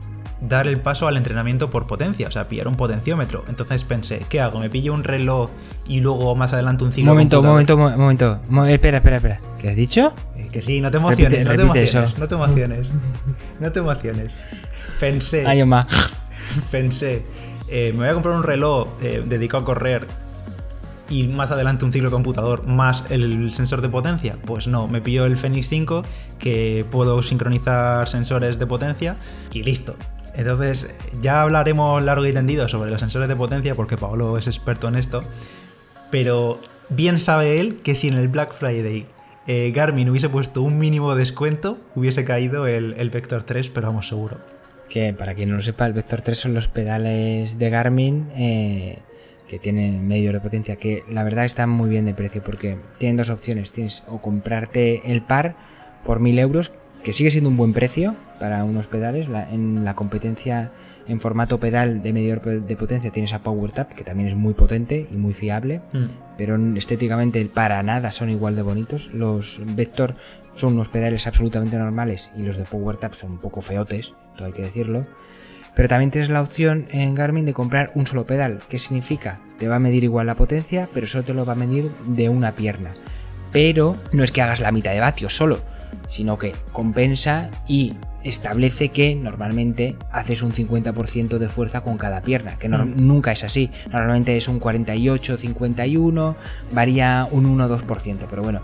[0.49, 3.45] dar el paso al entrenamiento por potencia, o sea, pillar un potenciómetro.
[3.49, 4.61] Entonces pensé, ¿qué hago?
[4.61, 5.51] ¿Me pillo un reloj
[5.87, 7.13] y luego más adelante un ciclo?
[7.13, 8.41] Momento, momento, momento.
[8.67, 9.41] Espera, espera, espera.
[9.59, 10.13] ¿Qué has dicho?
[10.37, 12.19] Eh, que sí, no te emociones, repite, no, te emociones eso.
[12.19, 12.89] no te emociones,
[13.61, 14.33] no te emociones.
[15.01, 15.87] Pensé, Ay, ma.
[16.71, 17.25] pensé,
[17.69, 20.07] eh, me voy a comprar un reloj eh, dedicado a correr
[21.09, 24.37] y más adelante un ciclo computador más el sensor de potencia?
[24.45, 26.03] Pues no, me pillo el Fenix 5
[26.39, 29.17] que puedo sincronizar sensores de potencia
[29.53, 29.97] y listo.
[30.37, 30.89] Entonces,
[31.21, 34.97] ya hablaremos largo y tendido sobre los sensores de potencia porque Paolo es experto en
[34.97, 35.23] esto.
[36.11, 39.07] Pero bien sabe él que si en el Black Friday
[39.47, 44.39] eh, Garmin hubiese puesto un mínimo descuento, hubiese caído el, Vector 3, pero vamos seguro.
[44.89, 48.99] Que para quien no lo sepa, el Vector 3 son los pedales de Garmin eh,
[49.49, 53.17] que tienen medio de potencia, que la verdad están muy bien de precio porque tienen
[53.17, 53.73] dos opciones.
[53.73, 55.57] Tienes o comprarte el par
[56.05, 56.73] por 1000 euros
[57.05, 59.29] que sigue siendo un buen precio para unos pedales.
[59.29, 60.73] La- en la competencia
[61.07, 65.07] en formato pedal de medidor de potencia tienes a PowerTap, que también es muy potente
[65.13, 66.05] y muy fiable, Mm.
[66.39, 69.13] pero estéticamente para nada son igual de bonitos.
[69.13, 70.15] Los Vector
[70.55, 74.53] son unos pedales absolutamente normales y los de PowerTap son un poco feotes, todo hay
[74.55, 75.07] que decirlo.
[75.77, 78.61] Pero también tienes la opción en Garmin de comprar un solo pedal.
[78.69, 79.41] ¿Qué significa?
[79.59, 82.29] Te va a medir igual la potencia, pero solo te lo va a medir de
[82.31, 82.93] una pierna.
[83.53, 85.61] Pero no es que hagas la mitad de vatios solo,
[86.15, 92.57] sino que compensa y establece que normalmente haces un 50% de fuerza con cada pierna,
[92.57, 93.69] que no- nunca es así.
[93.93, 96.37] Normalmente es un 48, 51,
[96.73, 98.61] varía un 1 2%, pero bueno,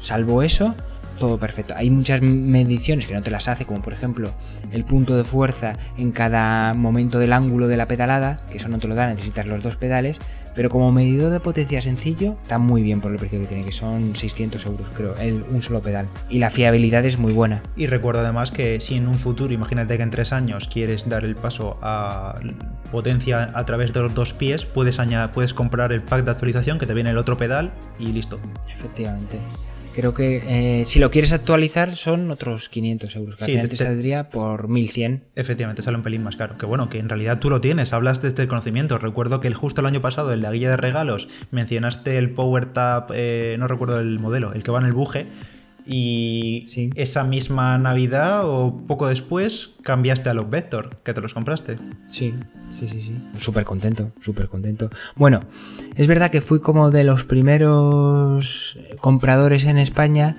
[0.00, 0.74] salvo eso,
[1.18, 1.74] todo perfecto.
[1.76, 4.32] Hay muchas mediciones que no te las hace, como por ejemplo
[4.70, 8.78] el punto de fuerza en cada momento del ángulo de la pedalada, que eso no
[8.78, 10.18] te lo da, necesitas los dos pedales,
[10.54, 13.72] pero como medidor de potencia sencillo, está muy bien por el precio que tiene, que
[13.72, 16.06] son 600 euros, creo, el, un solo pedal.
[16.28, 17.62] Y la fiabilidad es muy buena.
[17.76, 21.24] Y recuerdo además que si en un futuro, imagínate que en tres años quieres dar
[21.24, 22.34] el paso a
[22.90, 26.78] potencia a través de los dos pies, puedes, aña- puedes comprar el pack de actualización
[26.78, 28.40] que te viene el otro pedal y listo.
[28.68, 29.40] Efectivamente.
[29.94, 33.68] Creo que eh, si lo quieres actualizar son otros 500 euros, que Sí, al final
[33.70, 35.24] te- saldría por 1100.
[35.34, 36.56] Efectivamente, sale un pelín más caro.
[36.58, 38.98] Que bueno, que en realidad tú lo tienes, hablas desde el conocimiento.
[38.98, 43.56] Recuerdo que justo el año pasado en la guía de regalos mencionaste el PowerTap, eh,
[43.58, 45.26] no recuerdo el modelo, el que va en el buje.
[45.86, 46.90] Y Sí.
[46.94, 51.78] esa misma Navidad o poco después cambiaste a los Vector, que te los compraste.
[52.06, 52.34] Sí,
[52.72, 53.14] sí, sí, sí.
[53.36, 54.90] Súper contento, súper contento.
[55.16, 55.44] Bueno,
[55.96, 60.36] es verdad que fui como de los primeros compradores en España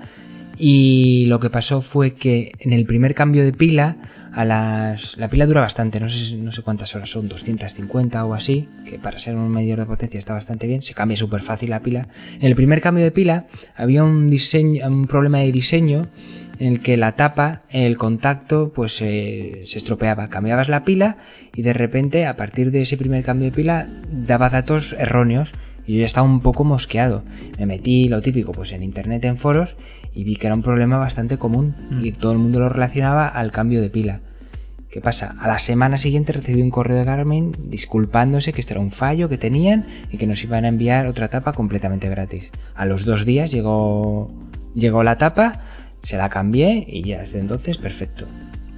[0.58, 3.96] y lo que pasó fue que en el primer cambio de pila,
[4.34, 8.34] a las, la pila dura bastante, no sé, no sé cuántas horas son, 250 o
[8.34, 11.70] así, que para ser un medidor de potencia está bastante bien, se cambia súper fácil
[11.70, 12.08] la pila.
[12.40, 16.08] En el primer cambio de pila había un, diseño, un problema de diseño
[16.58, 20.28] en el que la tapa, el contacto, pues eh, se estropeaba.
[20.28, 21.16] Cambiabas la pila
[21.54, 25.52] y de repente, a partir de ese primer cambio de pila, daba datos erróneos.
[25.86, 27.22] Y yo ya estaba un poco mosqueado.
[27.58, 29.76] Me metí, lo típico, pues en internet, en foros,
[30.14, 31.74] y vi que era un problema bastante común.
[32.02, 34.20] Y todo el mundo lo relacionaba al cambio de pila.
[34.92, 35.34] ¿Qué pasa?
[35.40, 39.30] A la semana siguiente recibí un correo de Garmin disculpándose que esto era un fallo
[39.30, 42.52] que tenían y que nos iban a enviar otra tapa completamente gratis.
[42.74, 44.30] A los dos días llegó,
[44.74, 45.60] llegó la tapa,
[46.02, 48.26] se la cambié y ya desde entonces perfecto.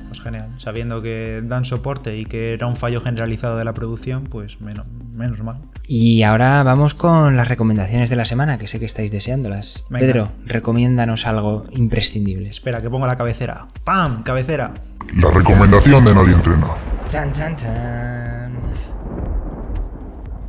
[0.07, 0.51] Pues genial.
[0.59, 4.87] Sabiendo que dan soporte y que era un fallo generalizado de la producción, pues menos,
[5.17, 5.63] menos mal.
[5.87, 9.85] Y ahora vamos con las recomendaciones de la semana, que sé que estáis deseándolas.
[9.91, 10.07] Venga.
[10.07, 12.49] Pedro, recomiéndanos algo imprescindible.
[12.49, 13.69] Espera, que pongo la cabecera.
[13.85, 14.23] ¡Pam!
[14.23, 14.73] Cabecera.
[15.21, 16.69] La recomendación de Nadie Entrena.
[17.07, 18.53] Chan, chan, chan.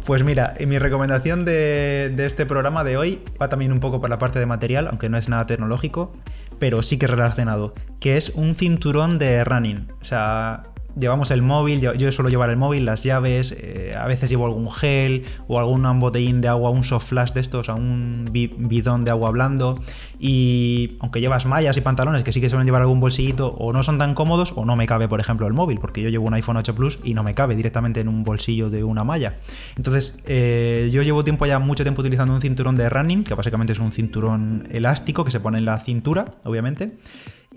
[0.05, 3.99] Pues mira, y mi recomendación de, de este programa de hoy va también un poco
[3.99, 6.13] por la parte de material, aunque no es nada tecnológico,
[6.59, 9.87] pero sí que relacionado, que es un cinturón de running.
[9.99, 10.63] O sea,
[10.99, 14.71] llevamos el móvil, yo, suelo llevar el móvil, las llaves, eh, a veces llevo algún
[14.71, 19.05] gel o algún botellín de agua, un soft flash de estos, sea, un bi- bidón
[19.05, 19.79] de agua blando.
[20.19, 23.83] Y aunque llevas mallas y pantalones que sí que suelen llevar algún bolsillito, o no
[23.83, 26.33] son tan cómodos, o no me cabe, por ejemplo, el móvil, porque yo llevo un
[26.33, 29.35] iPhone 8 Plus y no me cabe directamente en un bolsillo de una malla.
[29.75, 33.73] Entonces, eh, yo llevo tiempo ya, mucho tiempo utilizando un cinturón de running, que básicamente
[33.73, 36.93] es un cinturón elástico que se pone en la cintura, obviamente.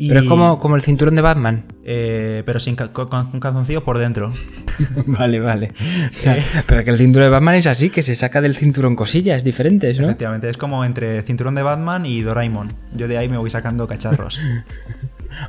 [0.00, 1.64] Y- Pero es como, como el cinturón de Batman.
[1.84, 4.32] eh, pero sin ca- con, con calzoncillo por dentro.
[5.06, 5.72] vale, vale.
[6.08, 8.94] O sea, pero que el cinturón de Batman es así, que se saca del cinturón
[8.94, 10.06] cosillas diferentes, ¿no?
[10.06, 12.72] Efectivamente, es como entre cinturón de Batman y Doraemon.
[12.94, 14.38] Yo de ahí me voy sacando cacharros.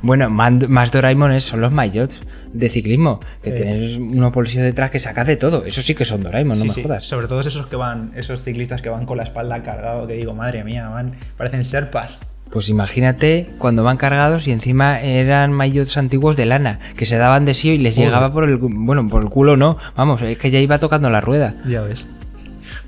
[0.02, 2.20] Bueno, más Doraemon son los Mayots
[2.52, 3.52] de ciclismo, que Eh.
[3.54, 5.64] tienes unos bolsillos detrás que sacas de todo.
[5.64, 7.04] Eso sí que son Doraemon, no Sí, me sí, jodas.
[7.04, 10.34] Sobre todo esos que van, esos ciclistas que van con la espalda cargado, que digo,
[10.34, 12.18] madre mía, van, parecen serpas.
[12.50, 17.44] Pues imagínate cuando van cargados y encima eran maillots antiguos de lana, que se daban
[17.44, 20.50] de sí y les llegaba por el, bueno, por el culo no, vamos, es que
[20.50, 21.54] ya iba tocando la rueda.
[21.66, 22.08] Ya ves.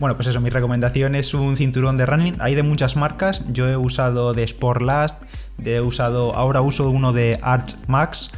[0.00, 2.34] Bueno, pues eso, mi recomendación es un cinturón de running.
[2.40, 3.44] Hay de muchas marcas.
[3.52, 5.22] Yo he usado de Sportlast,
[5.64, 8.30] he usado, ahora uso uno de Arch Max,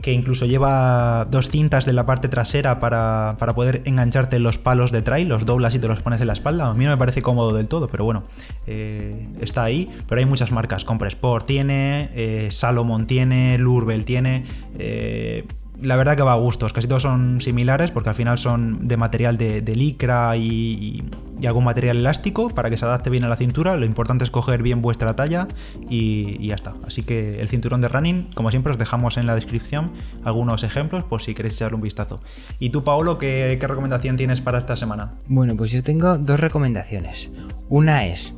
[0.00, 4.56] que incluso lleva dos cintas de la parte trasera para, para poder engancharte en los
[4.56, 6.68] palos de trail, los doblas y te los pones en la espalda.
[6.68, 8.22] A mí no me parece cómodo del todo, pero bueno,
[8.66, 9.90] eh, está ahí.
[10.08, 10.84] Pero hay muchas marcas.
[10.84, 14.44] Compressport tiene, eh, Salomon tiene, Lurbel tiene.
[14.78, 15.44] eh,
[15.80, 18.96] la verdad que va a gustos, casi todos son similares porque al final son de
[18.96, 21.04] material de, licra y-
[21.40, 23.76] y algún material elástico para que se adapte bien a la cintura.
[23.76, 25.48] Lo importante es coger bien vuestra talla
[25.88, 26.74] y, ya está.
[26.86, 29.92] Así que el cinturón de running, como siempre, os dejamos en la descripción
[30.24, 32.20] algunos ejemplos por si queréis echarle un vistazo.
[32.58, 35.12] ¿Y tú, Paolo, qué, qué recomendación tienes para esta semana?
[35.26, 37.30] Bueno, pues yo tengo dos recomendaciones.
[37.68, 38.34] Una es,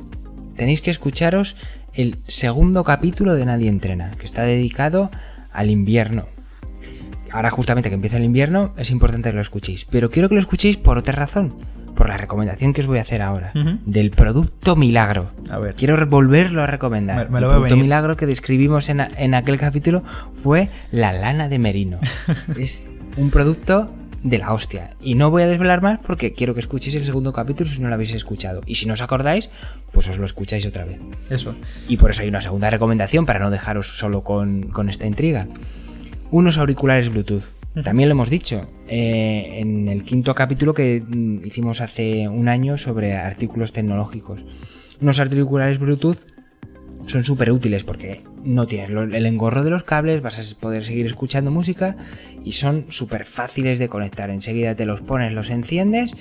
[0.55, 1.55] tenéis que escucharos
[1.93, 5.11] el segundo capítulo de Nadie Entrena, que está dedicado
[5.51, 6.25] al invierno.
[7.31, 10.41] Ahora justamente que empieza el invierno es importante que lo escuchéis, pero quiero que lo
[10.41, 11.55] escuchéis por otra razón,
[11.95, 13.51] por la recomendación que os voy a hacer ahora,
[13.85, 15.31] del producto milagro.
[15.49, 15.75] A ver.
[15.75, 17.25] Quiero volverlo a recomendar.
[17.29, 17.83] Me- me lo el producto venir.
[17.83, 20.03] milagro que describimos en, a- en aquel capítulo
[20.41, 21.99] fue la lana de merino.
[22.57, 23.91] es un producto
[24.23, 24.91] de la hostia.
[25.01, 27.87] Y no voy a desvelar más porque quiero que escuchéis el segundo capítulo si no
[27.89, 28.61] lo habéis escuchado.
[28.65, 29.49] Y si no os acordáis,
[29.91, 30.99] pues os lo escucháis otra vez.
[31.29, 31.55] Eso.
[31.87, 35.47] Y por eso hay una segunda recomendación para no dejaros solo con, con esta intriga.
[36.29, 37.43] Unos auriculares Bluetooth.
[37.83, 42.77] También lo hemos dicho eh, en el quinto capítulo que mm, hicimos hace un año
[42.77, 44.43] sobre artículos tecnológicos.
[44.99, 46.17] Unos auriculares Bluetooth
[47.07, 51.05] son súper útiles porque no tienes el engorro de los cables, vas a poder seguir
[51.05, 51.95] escuchando música
[52.43, 54.29] y son súper fáciles de conectar.
[54.29, 56.13] Enseguida te los pones, los enciendes,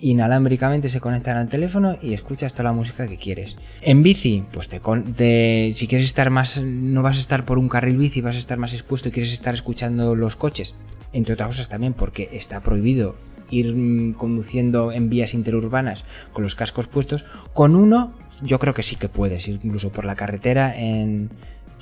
[0.00, 3.56] inalámbricamente se conectan al teléfono y escuchas toda la música que quieres.
[3.82, 4.80] En bici, pues te,
[5.16, 8.38] te- si quieres estar más, no vas a estar por un carril bici, vas a
[8.38, 10.74] estar más expuesto y quieres estar escuchando los coches.
[11.12, 13.16] Entre otras cosas también porque está prohibido
[13.50, 17.24] ir mm, conduciendo en vías interurbanas con los cascos puestos.
[17.52, 21.30] Con uno, yo creo que sí que puedes, ir incluso por la carretera, en,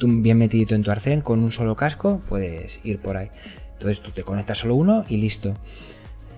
[0.01, 3.29] bien metidito en tu arcén, con un solo casco, puedes ir por ahí.
[3.75, 5.57] Entonces tú te conectas solo uno y listo.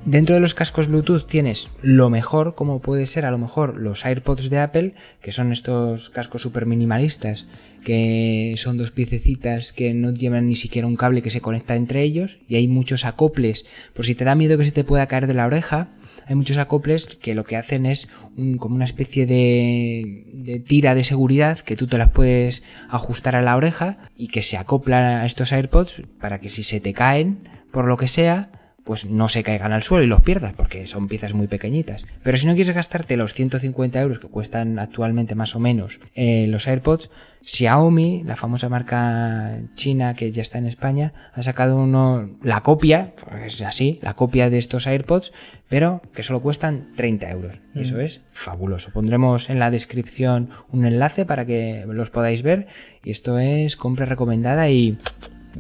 [0.06, 4.06] Dentro de los cascos Bluetooth tienes lo mejor, como puede ser a lo mejor los
[4.06, 7.46] AirPods de Apple, que son estos cascos super minimalistas,
[7.84, 12.02] que son dos piececitas que no llevan ni siquiera un cable que se conecta entre
[12.02, 15.26] ellos, y hay muchos acoples, por si te da miedo que se te pueda caer
[15.26, 15.90] de la oreja,
[16.26, 20.94] hay muchos acoples que lo que hacen es un- como una especie de, de tira
[20.94, 25.02] de seguridad que tú te las puedes ajustar a la oreja y que se acoplan
[25.04, 28.50] a estos AirPods para que si se te caen, por lo que sea,
[28.90, 32.04] pues no se caigan al suelo y los pierdas, porque son piezas muy pequeñitas.
[32.24, 36.48] Pero si no quieres gastarte los 150 euros que cuestan actualmente más o menos eh,
[36.48, 37.08] los AirPods,
[37.44, 43.14] Xiaomi, la famosa marca china que ya está en España, ha sacado uno, la copia,
[43.28, 45.30] pues es así, la copia de estos AirPods,
[45.68, 47.60] pero que solo cuestan 30 euros.
[47.76, 48.90] Y Eso es fabuloso.
[48.90, 52.66] Pondremos en la descripción un enlace para que los podáis ver.
[53.04, 54.98] Y esto es compra recomendada y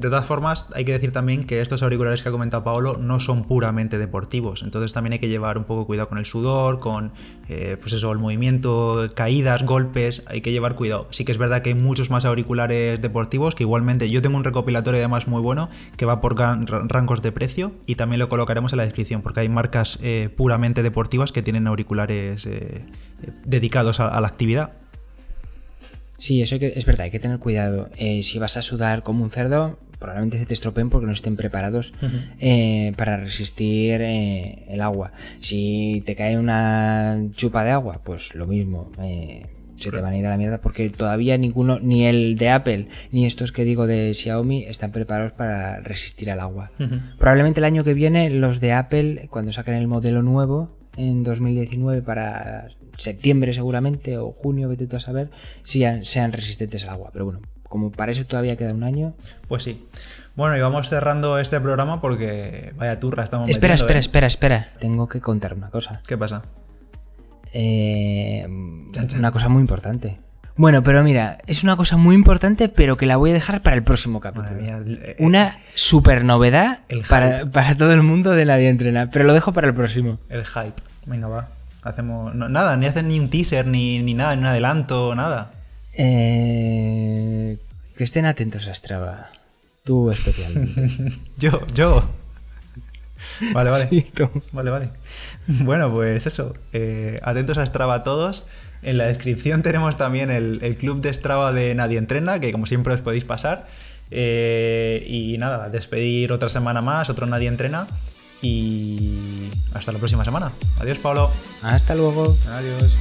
[0.00, 3.20] De todas formas, hay que decir también que estos auriculares que ha comentado Paolo no
[3.20, 4.62] son puramente deportivos.
[4.62, 7.12] Entonces también hay que llevar un poco cuidado con el sudor, con
[7.50, 10.22] eh, pues eso, el movimiento, caídas, golpes.
[10.24, 11.06] Hay que llevar cuidado.
[11.10, 14.44] Sí que es verdad que hay muchos más auriculares deportivos que igualmente yo tengo un
[14.44, 18.78] recopilatorio además muy bueno que va por rangos de precio y también lo colocaremos en
[18.78, 22.86] la descripción porque hay marcas eh, puramente deportivas que tienen auriculares eh,
[23.44, 24.72] dedicados a- la actividad.
[26.08, 27.88] Sí, eso es verdad, hay que tener cuidado.
[28.22, 31.94] Si vas a sudar como un cerdo, probablemente se te estropeen porque no estén preparados
[32.40, 35.12] eh, para resistir eh, el agua.
[35.38, 38.90] Si te cae una chupa de agua, pues lo mismo.
[39.00, 39.46] eh,
[39.76, 42.88] se te van a ir a la mierda porque todavía ninguno, ni el de Apple,
[43.12, 46.70] ni estos que digo de Xiaomi, están preparados para resistir al agua.
[47.18, 52.02] Probablemente el año que viene los de Apple, cuando saquen el modelo nuevo, en 2019
[52.02, 55.30] para septiembre seguramente, o junio, vete tú a saber,
[55.62, 57.08] sean, sean resistentes al agua.
[57.12, 57.40] Pero bueno,
[57.70, 59.14] como para eso todavía queda un año.
[59.48, 59.86] Pues sí.
[60.36, 64.00] Bueno, y vamos cerrando este programa porque vaya turra estamos Espera, metiendo, espera, ¿eh?
[64.00, 64.78] espera, espera.
[64.78, 66.02] Tengo que contar una cosa.
[66.06, 66.42] ¿Qué pasa?
[67.52, 68.46] Eh,
[68.92, 69.18] Chan, chan.
[69.18, 70.18] una cosa muy importante.
[70.56, 73.76] Bueno, pero mira, es una cosa muy importante, pero que la voy a dejar para
[73.76, 74.50] el próximo capítulo.
[74.50, 79.08] Madre mía, el- eh, Una super novedad para, para todo el mundo de Nadie Entrena,
[79.10, 80.18] pero lo dejo para el próximo.
[80.28, 80.82] El hype.
[81.06, 81.48] Venga, va.
[81.82, 82.34] Hacemos.
[82.34, 85.50] no, nada, ni hacen ni un teaser, ni, ni nada, ni un adelanto, nada.
[85.94, 87.58] Eh,
[87.96, 89.30] que estén atentos a Strava.
[89.84, 91.12] Tú especialmente.
[91.38, 92.04] Yo, yo.
[93.52, 93.86] Vale, vale.
[93.88, 94.28] Sí, tú.
[94.52, 94.88] Vale, vale.
[95.46, 96.54] Bueno, pues eso.
[96.72, 98.44] eh, atentos a Strava todos.
[98.82, 102.66] En la descripción tenemos también el, el club de Strava de Nadie Entrena, que como
[102.66, 103.68] siempre os podéis pasar.
[104.10, 107.86] Eh, y nada, despedir otra semana más, otro Nadie Entrena.
[108.42, 110.50] Y hasta la próxima semana.
[110.80, 111.30] Adiós, Pablo.
[111.62, 112.34] Hasta luego.
[112.50, 112.94] Adiós.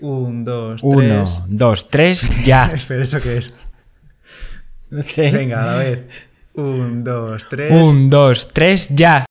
[0.00, 1.40] Un, dos, Uno, tres.
[1.48, 2.66] dos, tres, ya.
[2.74, 3.52] Espera, ¿eso qué es?
[4.90, 5.30] No sé.
[5.30, 6.08] Venga, a ver.
[6.54, 7.72] Un, dos, tres.
[7.72, 9.18] Un, dos, tres, ya.